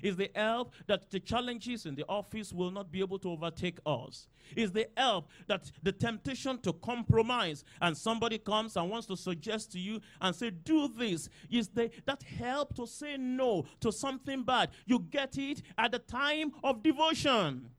[0.02, 3.78] Is the help that the challenges in the office will not be able to overtake
[3.86, 4.26] us.
[4.56, 9.72] Is the help that the temptation to compromise and somebody comes and wants to suggest
[9.72, 11.28] to you and say, do this.
[11.50, 14.70] Is the, that help to say no to something bad.
[14.86, 17.70] You get it at the time of devotion.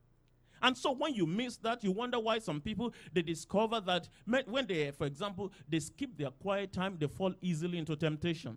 [0.62, 4.66] And so when you miss that, you wonder why some people they discover that when
[4.66, 8.56] they, for example, they skip their quiet time, they fall easily into temptation.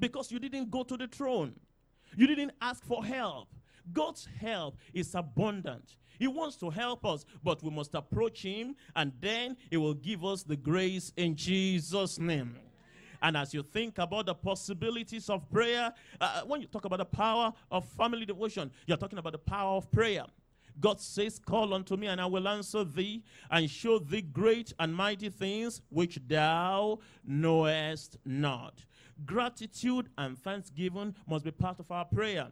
[0.00, 1.54] Because you didn't go to the throne.
[2.16, 3.48] You didn't ask for help.
[3.92, 5.96] God's help is abundant.
[6.18, 10.24] He wants to help us, but we must approach Him, and then He will give
[10.24, 12.56] us the grace in Jesus' name.
[13.22, 17.04] And as you think about the possibilities of prayer, uh, when you talk about the
[17.04, 20.24] power of family devotion, you're talking about the power of prayer.
[20.80, 24.94] God says, Call unto me, and I will answer thee, and show thee great and
[24.94, 28.84] mighty things which thou knowest not.
[29.24, 32.48] Gratitude and thanksgiving must be part of our prayer.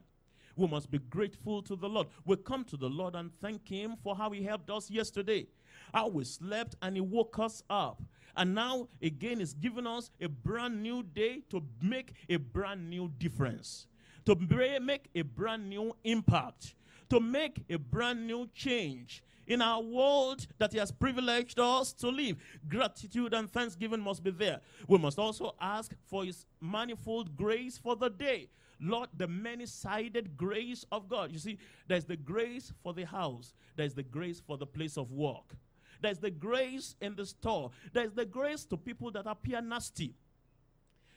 [0.56, 2.08] We must be grateful to the Lord.
[2.24, 5.46] We come to the Lord and thank Him for how He helped us yesterday.
[5.94, 8.02] How we slept and He woke us up.
[8.36, 13.10] And now, again, He's given us a brand new day to make a brand new
[13.18, 13.86] difference,
[14.26, 16.74] to make a brand new impact,
[17.08, 22.08] to make a brand new change in our world that He has privileged us to
[22.08, 22.36] live.
[22.68, 24.60] Gratitude and thanksgiving must be there.
[24.86, 28.48] We must also ask for His manifold grace for the day.
[28.80, 31.32] Lord, the many sided grace of God.
[31.32, 35.10] You see, there's the grace for the house, there's the grace for the place of
[35.10, 35.54] work,
[36.00, 40.14] there's the grace in the store, there's the grace to people that appear nasty.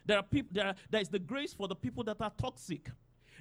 [0.05, 2.89] There are people there, there is the grace for the people that are toxic.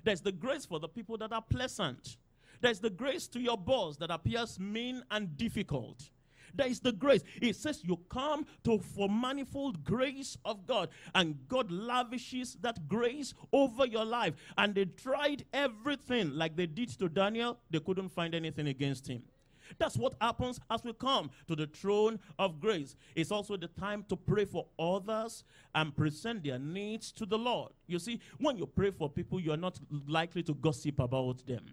[0.05, 2.17] There's the grace for the people that are pleasant.
[2.63, 6.11] There's the grace to your boss that appears mean and difficult.
[6.55, 7.23] There is the grace.
[7.41, 13.35] It says you come to for manifold grace of God, and God lavishes that grace
[13.53, 14.35] over your life.
[14.57, 19.23] And they tried everything like they did to Daniel, they couldn't find anything against him.
[19.79, 22.95] That's what happens as we come to the throne of grace.
[23.15, 25.45] It's also the time to pray for others
[25.75, 27.73] and present their needs to the Lord.
[27.87, 31.65] You see, when you pray for people, you're not likely to gossip about them.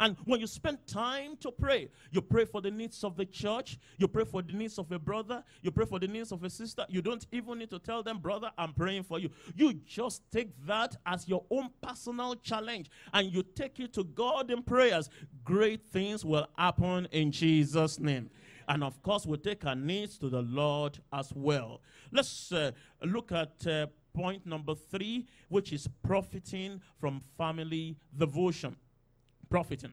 [0.00, 3.78] And when you spend time to pray, you pray for the needs of the church,
[3.98, 6.50] you pray for the needs of a brother, you pray for the needs of a
[6.50, 6.84] sister.
[6.88, 9.30] You don't even need to tell them, brother, I'm praying for you.
[9.56, 14.50] You just take that as your own personal challenge and you take it to God
[14.50, 15.10] in prayers.
[15.44, 18.30] Great things will happen in Jesus' name.
[18.68, 21.80] And of course, we take our needs to the Lord as well.
[22.12, 22.72] Let's uh,
[23.02, 28.76] look at uh, point number three, which is profiting from family devotion
[29.48, 29.92] profiting.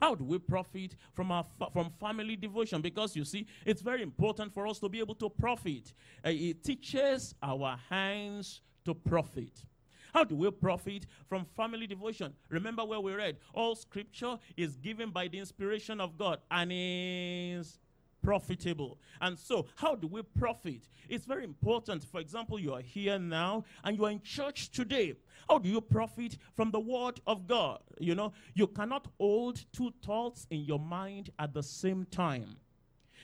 [0.00, 2.82] How do we profit from our fa- from family devotion?
[2.82, 5.92] Because you see, it's very important for us to be able to profit.
[6.24, 9.64] Uh, it teaches our hands to profit.
[10.12, 12.32] How do we profit from family devotion?
[12.48, 17.78] Remember where we read, all scripture is given by the inspiration of God and is
[18.22, 18.98] profitable.
[19.20, 20.88] And so, how do we profit?
[21.08, 22.04] It's very important.
[22.04, 25.14] For example, you are here now and you are in church today.
[25.48, 27.80] How do you profit from the word of God?
[27.98, 32.56] You know, you cannot hold two thoughts in your mind at the same time.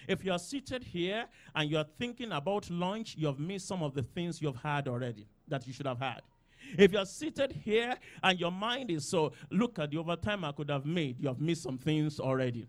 [0.09, 3.83] If you are seated here and you are thinking about lunch, you have missed some
[3.83, 6.23] of the things you've had already that you should have had.
[6.79, 10.71] If you're seated here and your mind is so, look at the overtime I could
[10.71, 12.69] have made, you have missed some things already.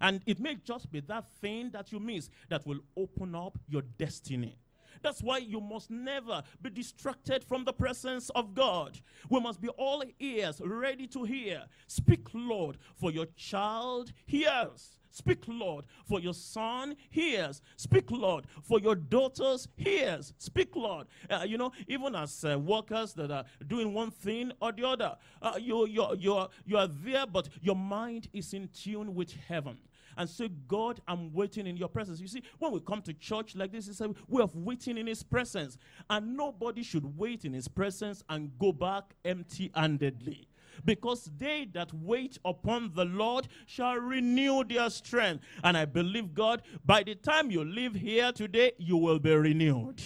[0.00, 3.82] And it may just be that thing that you miss that will open up your
[3.82, 4.56] destiny.
[5.02, 8.98] That's why you must never be distracted from the presence of God.
[9.28, 11.64] We must be all ears, ready to hear.
[11.86, 14.96] Speak, Lord, for your child hears.
[15.16, 17.62] Speak, Lord, for your son hears.
[17.76, 20.34] Speak, Lord, for your daughters hears.
[20.36, 21.06] Speak, Lord.
[21.30, 25.16] Uh, you know, even as uh, workers that are doing one thing or the other,
[25.40, 29.32] uh, you, you, you, are, you are there, but your mind is in tune with
[29.48, 29.78] heaven
[30.16, 32.20] and say, God, I'm waiting in your presence.
[32.20, 35.06] You see, when we come to church like this, it's a way of waiting in
[35.06, 35.78] his presence.
[36.08, 40.48] And nobody should wait in his presence and go back empty handedly.
[40.84, 45.42] Because they that wait upon the Lord shall renew their strength.
[45.64, 50.02] And I believe, God, by the time you leave here today, you will be renewed.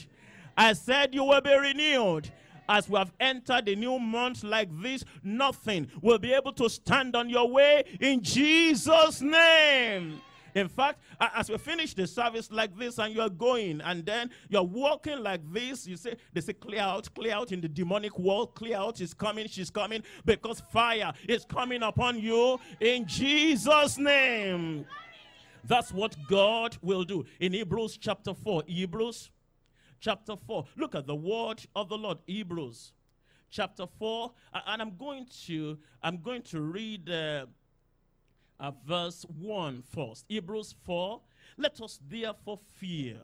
[0.56, 2.30] I said you will be renewed
[2.70, 7.16] as we have entered a new month like this, nothing will be able to stand
[7.16, 10.20] on your way in Jesus' name.
[10.54, 14.62] In fact, as we finish the service like this and you're going and then you're
[14.62, 18.54] walking like this, you say, they say, clear out, clear out in the demonic world,
[18.54, 24.86] clear out, is coming, she's coming, because fire is coming upon you in Jesus' name.
[25.64, 27.24] That's what God will do.
[27.38, 29.30] In Hebrews chapter 4, Hebrews
[30.00, 30.64] chapter 4.
[30.76, 32.92] Look at the word of the Lord, Hebrews
[33.50, 34.32] chapter 4.
[34.66, 37.46] And I'm going to, I'm going to read uh,
[38.58, 40.24] uh, verse 1 first.
[40.28, 41.20] Hebrews 4.
[41.58, 43.18] Let us therefore fear,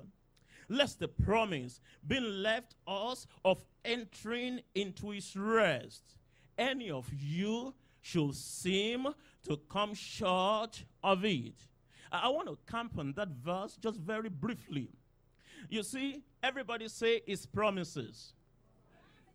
[0.68, 6.02] lest the promise be left us of entering into his rest,
[6.58, 9.06] any of you should seem
[9.44, 11.54] to come short of it.
[12.10, 14.90] I want to camp on that verse just very briefly.
[15.68, 18.32] You see, everybody say his promises.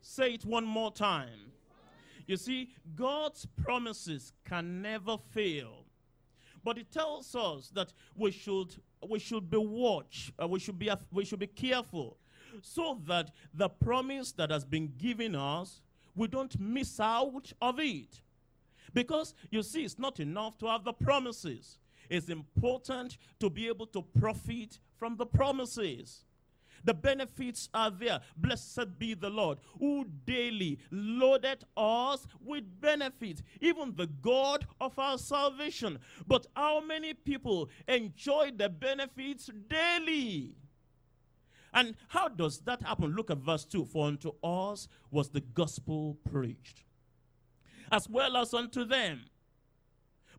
[0.00, 1.52] Say it one more time.
[2.26, 5.84] You see, God's promises can never fail.
[6.64, 8.74] But it tells us that we should
[9.08, 12.18] we should be watch, uh, we should be we should be careful
[12.60, 15.80] so that the promise that has been given us
[16.14, 18.20] we don't miss out of it.
[18.92, 21.78] Because you see, it's not enough to have the promises.
[22.10, 26.26] It's important to be able to profit from the promises.
[26.84, 28.20] The benefits are there.
[28.36, 35.18] Blessed be the Lord who daily loaded us with benefits, even the God of our
[35.18, 35.98] salvation.
[36.28, 40.54] But how many people enjoy the benefits daily?
[41.74, 43.16] And how does that happen?
[43.16, 46.84] Look at verse 2 For unto us was the gospel preached,
[47.90, 49.22] as well as unto them.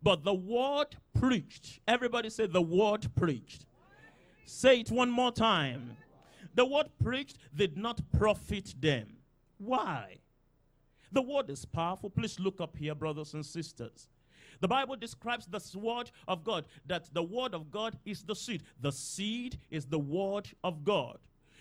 [0.02, 1.82] But the word preached.
[1.86, 3.66] Everybody say the word preached.
[4.46, 5.98] Say it one more time.
[6.56, 9.18] The word preached did not profit them.
[9.58, 10.18] Why?
[11.12, 12.10] The word is powerful.
[12.10, 14.08] Please look up here, brothers and sisters.
[14.60, 18.64] The Bible describes the word of God that the word of God is the seed.
[18.82, 21.18] The seed is the word of God.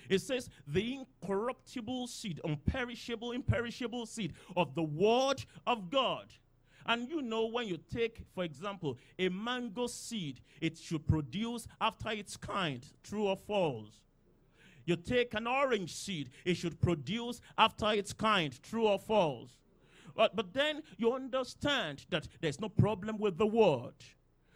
[0.08, 6.26] It says the incorruptible seed, unperishable, imperishable seed of the word of God.
[6.86, 12.10] And you know, when you take, for example, a mango seed, it should produce after
[12.10, 14.00] its kind, true or false.
[14.84, 19.56] You take an orange seed, it should produce after its kind, true or false.
[20.14, 23.94] But, but then you understand that there's no problem with the word,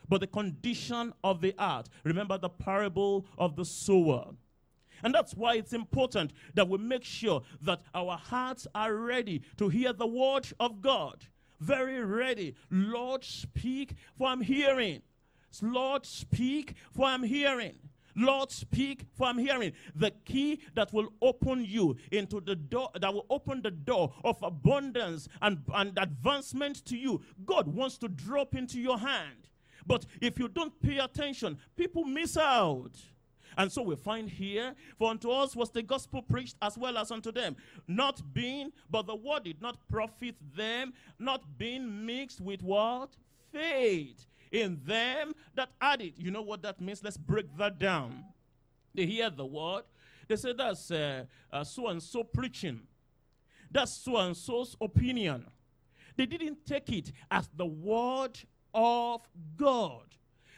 [0.08, 1.88] but the condition of the earth.
[2.04, 4.32] Remember the parable of the sower.
[5.02, 9.68] And that's why it's important that we make sure that our hearts are ready to
[9.68, 11.24] hear the word of God.
[11.60, 12.54] Very ready.
[12.70, 15.02] Lord, speak, for I'm hearing.
[15.62, 17.76] Lord, speak, for I'm hearing.
[18.14, 19.72] Lord, speak, for I'm hearing.
[19.94, 24.42] The key that will open you into the door, that will open the door of
[24.42, 27.22] abundance and, and advancement to you.
[27.44, 29.48] God wants to drop into your hand.
[29.86, 32.92] But if you don't pay attention, people miss out.
[33.56, 37.10] And so we find here, for unto us was the gospel preached as well as
[37.10, 37.56] unto them,
[37.88, 43.16] not being, but the word did not profit them, not being mixed with what?
[43.52, 46.14] Faith in them that it.
[46.18, 47.02] You know what that means?
[47.02, 48.24] Let's break that down.
[48.94, 49.84] They hear the word,
[50.28, 52.80] they say that's uh, uh, so and so preaching,
[53.70, 55.46] that's so and so's opinion.
[56.16, 58.38] They didn't take it as the word
[58.72, 59.20] of
[59.56, 60.06] God.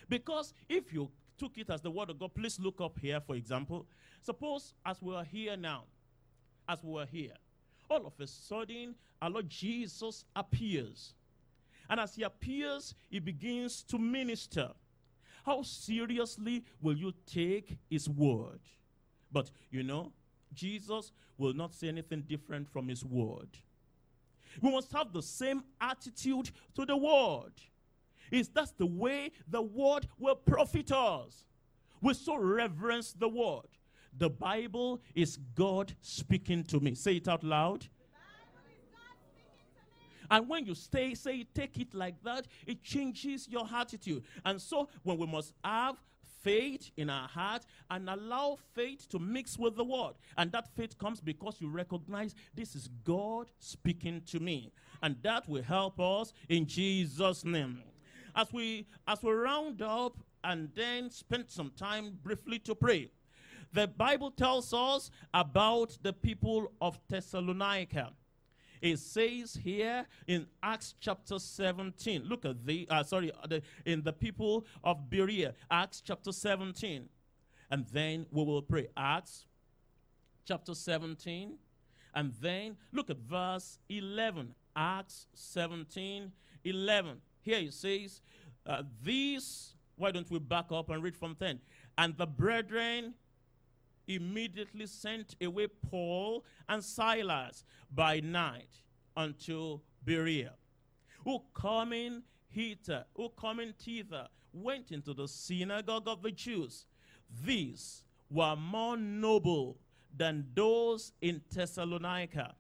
[0.08, 3.36] Because if you took it as the word of God, please look up here, for
[3.36, 3.86] example.
[4.20, 5.84] Suppose as we are here now,
[6.68, 7.34] as we are here,
[7.88, 11.14] all of a sudden, our Lord Jesus appears.
[11.88, 14.70] And as he appears, he begins to minister.
[15.44, 18.60] How seriously will you take his word?
[19.32, 20.12] But you know,
[20.52, 23.48] Jesus will not say anything different from his word.
[24.60, 27.52] We must have the same attitude to the word.
[28.30, 31.44] Is that's the way the word will profit us.
[32.00, 33.66] We so reverence the word.
[34.16, 36.94] The Bible is God speaking to me.
[36.94, 37.86] Say it out loud.
[40.30, 44.22] And when you stay, say, take it like that, it changes your attitude.
[44.44, 45.96] And so, when we must have
[46.42, 50.14] faith in our heart and allow faith to mix with the word.
[50.36, 54.72] And that faith comes because you recognize this is God speaking to me.
[55.02, 57.82] And that will help us in Jesus' name.
[58.38, 63.10] As we as we round up and then spend some time briefly to pray.
[63.72, 68.12] The Bible tells us about the people of Thessalonica.
[68.80, 72.26] It says here in Acts chapter 17.
[72.28, 77.08] Look at the, uh, sorry, uh, the, in the people of Berea, Acts chapter 17.
[77.72, 78.86] And then we will pray.
[78.96, 79.46] Acts
[80.46, 81.54] chapter 17.
[82.14, 84.54] And then look at verse 11.
[84.76, 86.30] Acts 17,
[86.64, 87.20] 11.
[87.48, 88.20] Here it says,
[88.66, 91.58] uh, These, why don't we back up and read from 10?
[91.96, 93.14] And the brethren
[94.06, 98.68] immediately sent away Paul and Silas by night
[99.16, 100.52] unto Berea,
[101.24, 106.84] who coming hither, who coming thither, went into the synagogue of the Jews.
[107.46, 109.78] These were more noble
[110.14, 112.56] than those in Thessalonica,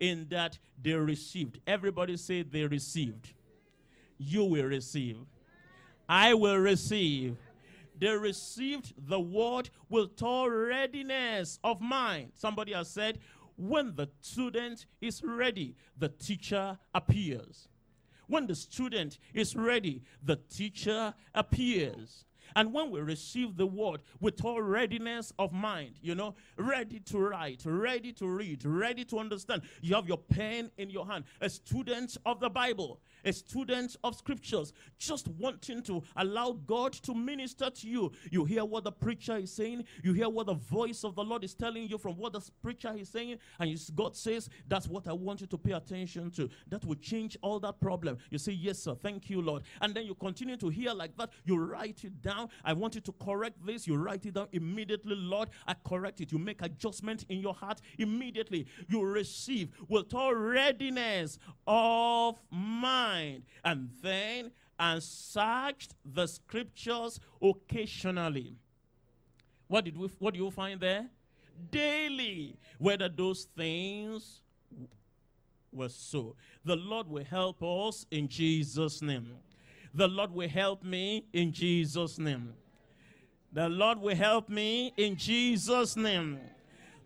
[0.00, 1.60] in that they received.
[1.66, 3.34] Everybody say they received.
[4.24, 5.18] You will receive.
[6.08, 7.36] I will receive.
[7.98, 12.32] They received the word with all readiness of mind.
[12.34, 13.18] Somebody has said,
[13.56, 17.68] when the student is ready, the teacher appears.
[18.26, 22.24] When the student is ready, the teacher appears.
[22.54, 27.18] And when we receive the word with all readiness of mind, you know, ready to
[27.18, 31.48] write, ready to read, ready to understand, you have your pen in your hand, a
[31.48, 37.70] student of the Bible, a student of scriptures, just wanting to allow God to minister
[37.70, 38.12] to you.
[38.30, 41.44] You hear what the preacher is saying, you hear what the voice of the Lord
[41.44, 45.12] is telling you from what the preacher is saying, and God says, That's what I
[45.12, 46.48] want you to pay attention to.
[46.68, 48.18] That will change all that problem.
[48.30, 49.62] You say, Yes, sir, thank you, Lord.
[49.80, 52.48] And then you continue to hear like that, you write it down.
[52.64, 55.50] I want you to correct this, you write it down immediately, Lord.
[55.66, 56.32] I correct it.
[56.32, 58.66] You make adjustment in your heart immediately.
[58.88, 68.56] You receive with all readiness of mind mind and then and searched the scriptures occasionally.
[69.68, 71.06] What did we what do you find there?
[71.70, 74.40] Daily, whether those things
[75.72, 76.36] were so.
[76.64, 79.28] The Lord will help us in Jesus' name.
[79.94, 82.54] The Lord will help me in Jesus' name.
[83.52, 86.40] The Lord will help me in Jesus' name.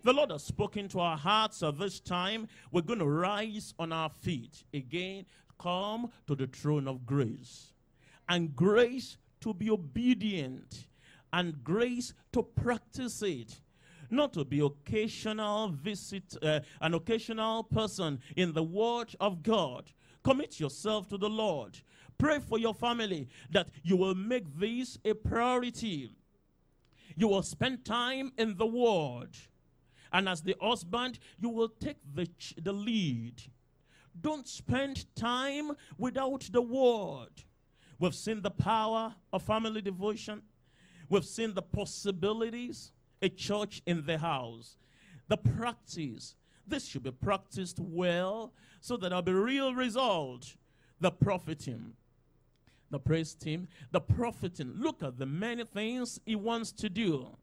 [0.04, 2.46] The Lord has spoken to our hearts at this time.
[2.70, 5.26] We're going to rise on our feet again
[5.58, 7.72] come to the throne of grace.
[8.28, 10.86] And grace to be obedient.
[11.32, 13.60] And grace to practice it.
[14.10, 19.90] Not to be occasional visit, uh, an occasional person in the word of God.
[20.22, 21.78] Commit yourself to the Lord.
[22.18, 26.10] Pray for your family that you will make this a priority.
[27.16, 29.30] You will spend time in the word.
[30.12, 32.28] And as the husband, you will take the,
[32.62, 33.42] the lead
[34.20, 37.30] don't spend time without the word.
[37.98, 40.42] We've seen the power of family devotion.
[41.08, 42.92] We've seen the possibilities,
[43.22, 44.76] a church in the house.
[45.28, 46.36] The practice.
[46.66, 50.56] This should be practiced well so that there'll be real result.
[51.00, 51.92] The profiting.
[52.90, 53.68] The praise team.
[53.92, 54.74] The profiting.
[54.76, 57.36] Look at the many things he wants to do.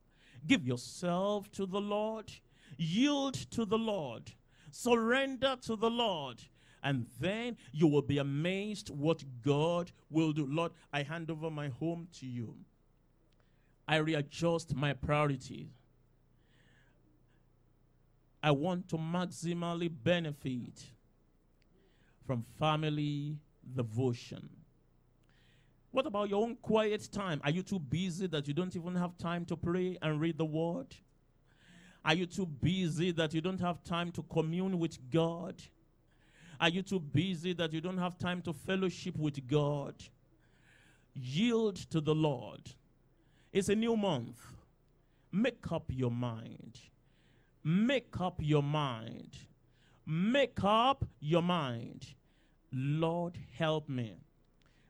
[0.45, 2.31] Give yourself to the Lord.
[2.77, 4.31] Yield to the Lord.
[4.71, 6.43] Surrender to the Lord
[6.83, 10.45] and then you will be amazed what God will do.
[10.45, 12.55] Lord, I hand over my home to you.
[13.87, 15.69] I readjust my priorities.
[18.41, 20.83] I want to maximally benefit
[22.27, 23.37] from family
[23.75, 24.49] devotion.
[25.91, 27.39] What about your own quiet time?
[27.43, 30.45] Are you too busy that you don't even have time to pray and read the
[30.45, 30.87] word?
[32.03, 35.55] Are you too busy that you don't have time to commune with God?
[36.63, 39.95] Are you too busy that you don't have time to fellowship with God?
[41.13, 42.61] Yield to the Lord.
[43.51, 44.39] It's a new month.
[45.29, 46.79] Make up your mind.
[47.65, 49.35] Make up your mind.
[50.05, 52.05] Make up your mind.
[52.71, 54.15] Lord, help me.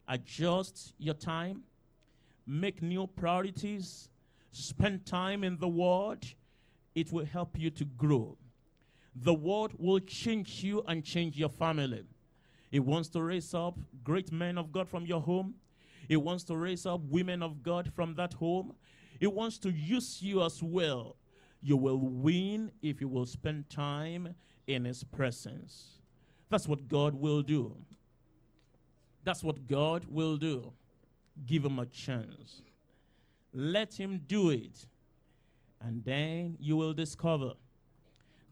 [0.08, 1.64] Adjust your time.
[2.46, 4.10] Make new priorities.
[4.52, 6.24] Spend time in the Word.
[6.94, 8.38] It will help you to grow
[9.16, 12.04] the word will change you and change your family.
[12.72, 15.56] It wants to raise up great men of God from your home.
[16.10, 18.74] It wants to raise up women of God from that home.
[19.20, 21.16] It wants to use you as well.
[21.62, 24.36] You will win if you will spend time
[24.68, 26.00] in His presence.
[26.50, 27.76] That's what God will do.
[29.24, 30.74] That's what God will do.
[31.46, 32.62] Give Him a chance.
[33.54, 34.88] Let Him do it.
[35.80, 37.54] And then you will discover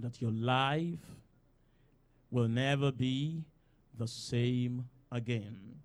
[0.02, 1.00] that your life
[2.30, 3.44] will never be
[3.98, 5.76] the same again.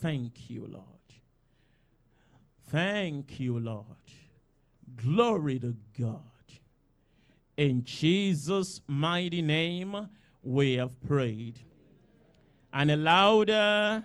[0.00, 0.84] Thank you, Lord.
[2.68, 3.84] Thank you, Lord.
[4.96, 6.20] Glory to God.
[7.56, 10.08] In Jesus' mighty name,
[10.42, 11.58] we have prayed.
[12.72, 14.04] And a louder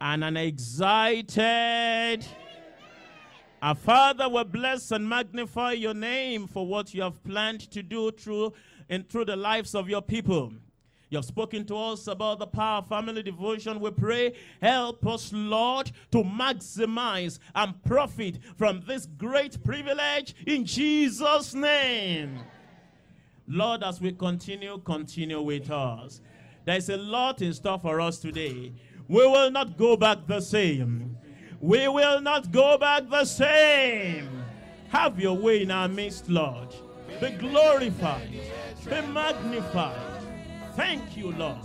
[0.00, 2.26] and an excited.
[3.62, 8.10] Our Father, we bless and magnify your name for what you have planned to do
[8.10, 8.52] through
[8.88, 10.52] and through the lives of your people.
[11.08, 13.80] You have spoken to us about the power of family devotion.
[13.80, 21.54] We pray, help us, Lord, to maximize and profit from this great privilege in Jesus'
[21.54, 22.40] name.
[23.48, 26.20] Lord, as we continue, continue with us.
[26.64, 28.72] There's a lot in store for us today.
[29.08, 31.16] We will not go back the same.
[31.60, 34.44] We will not go back the same.
[34.90, 36.68] Have your way in our midst, Lord.
[37.20, 38.30] Be glorified,
[38.84, 40.22] be magnified.
[40.74, 41.64] Thank you, Lord.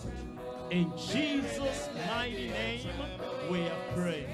[0.69, 2.87] In Jesus' mighty name,
[3.49, 4.29] we prayed.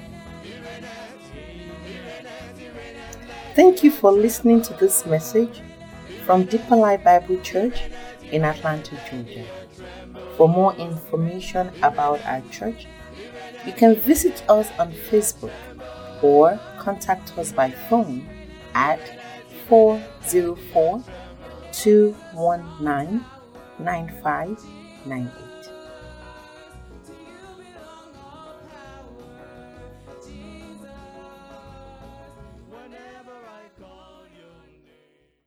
[3.55, 5.61] Thank you for listening to this message
[6.25, 7.81] from Deeper Life Bible Church
[8.31, 9.45] in Atlanta, Georgia.
[10.37, 12.85] For more information about our church,
[13.67, 15.51] you can visit us on Facebook
[16.21, 18.25] or contact us by phone
[18.73, 18.99] at
[19.67, 21.03] 404
[21.73, 23.25] 219
[23.79, 25.46] 9598.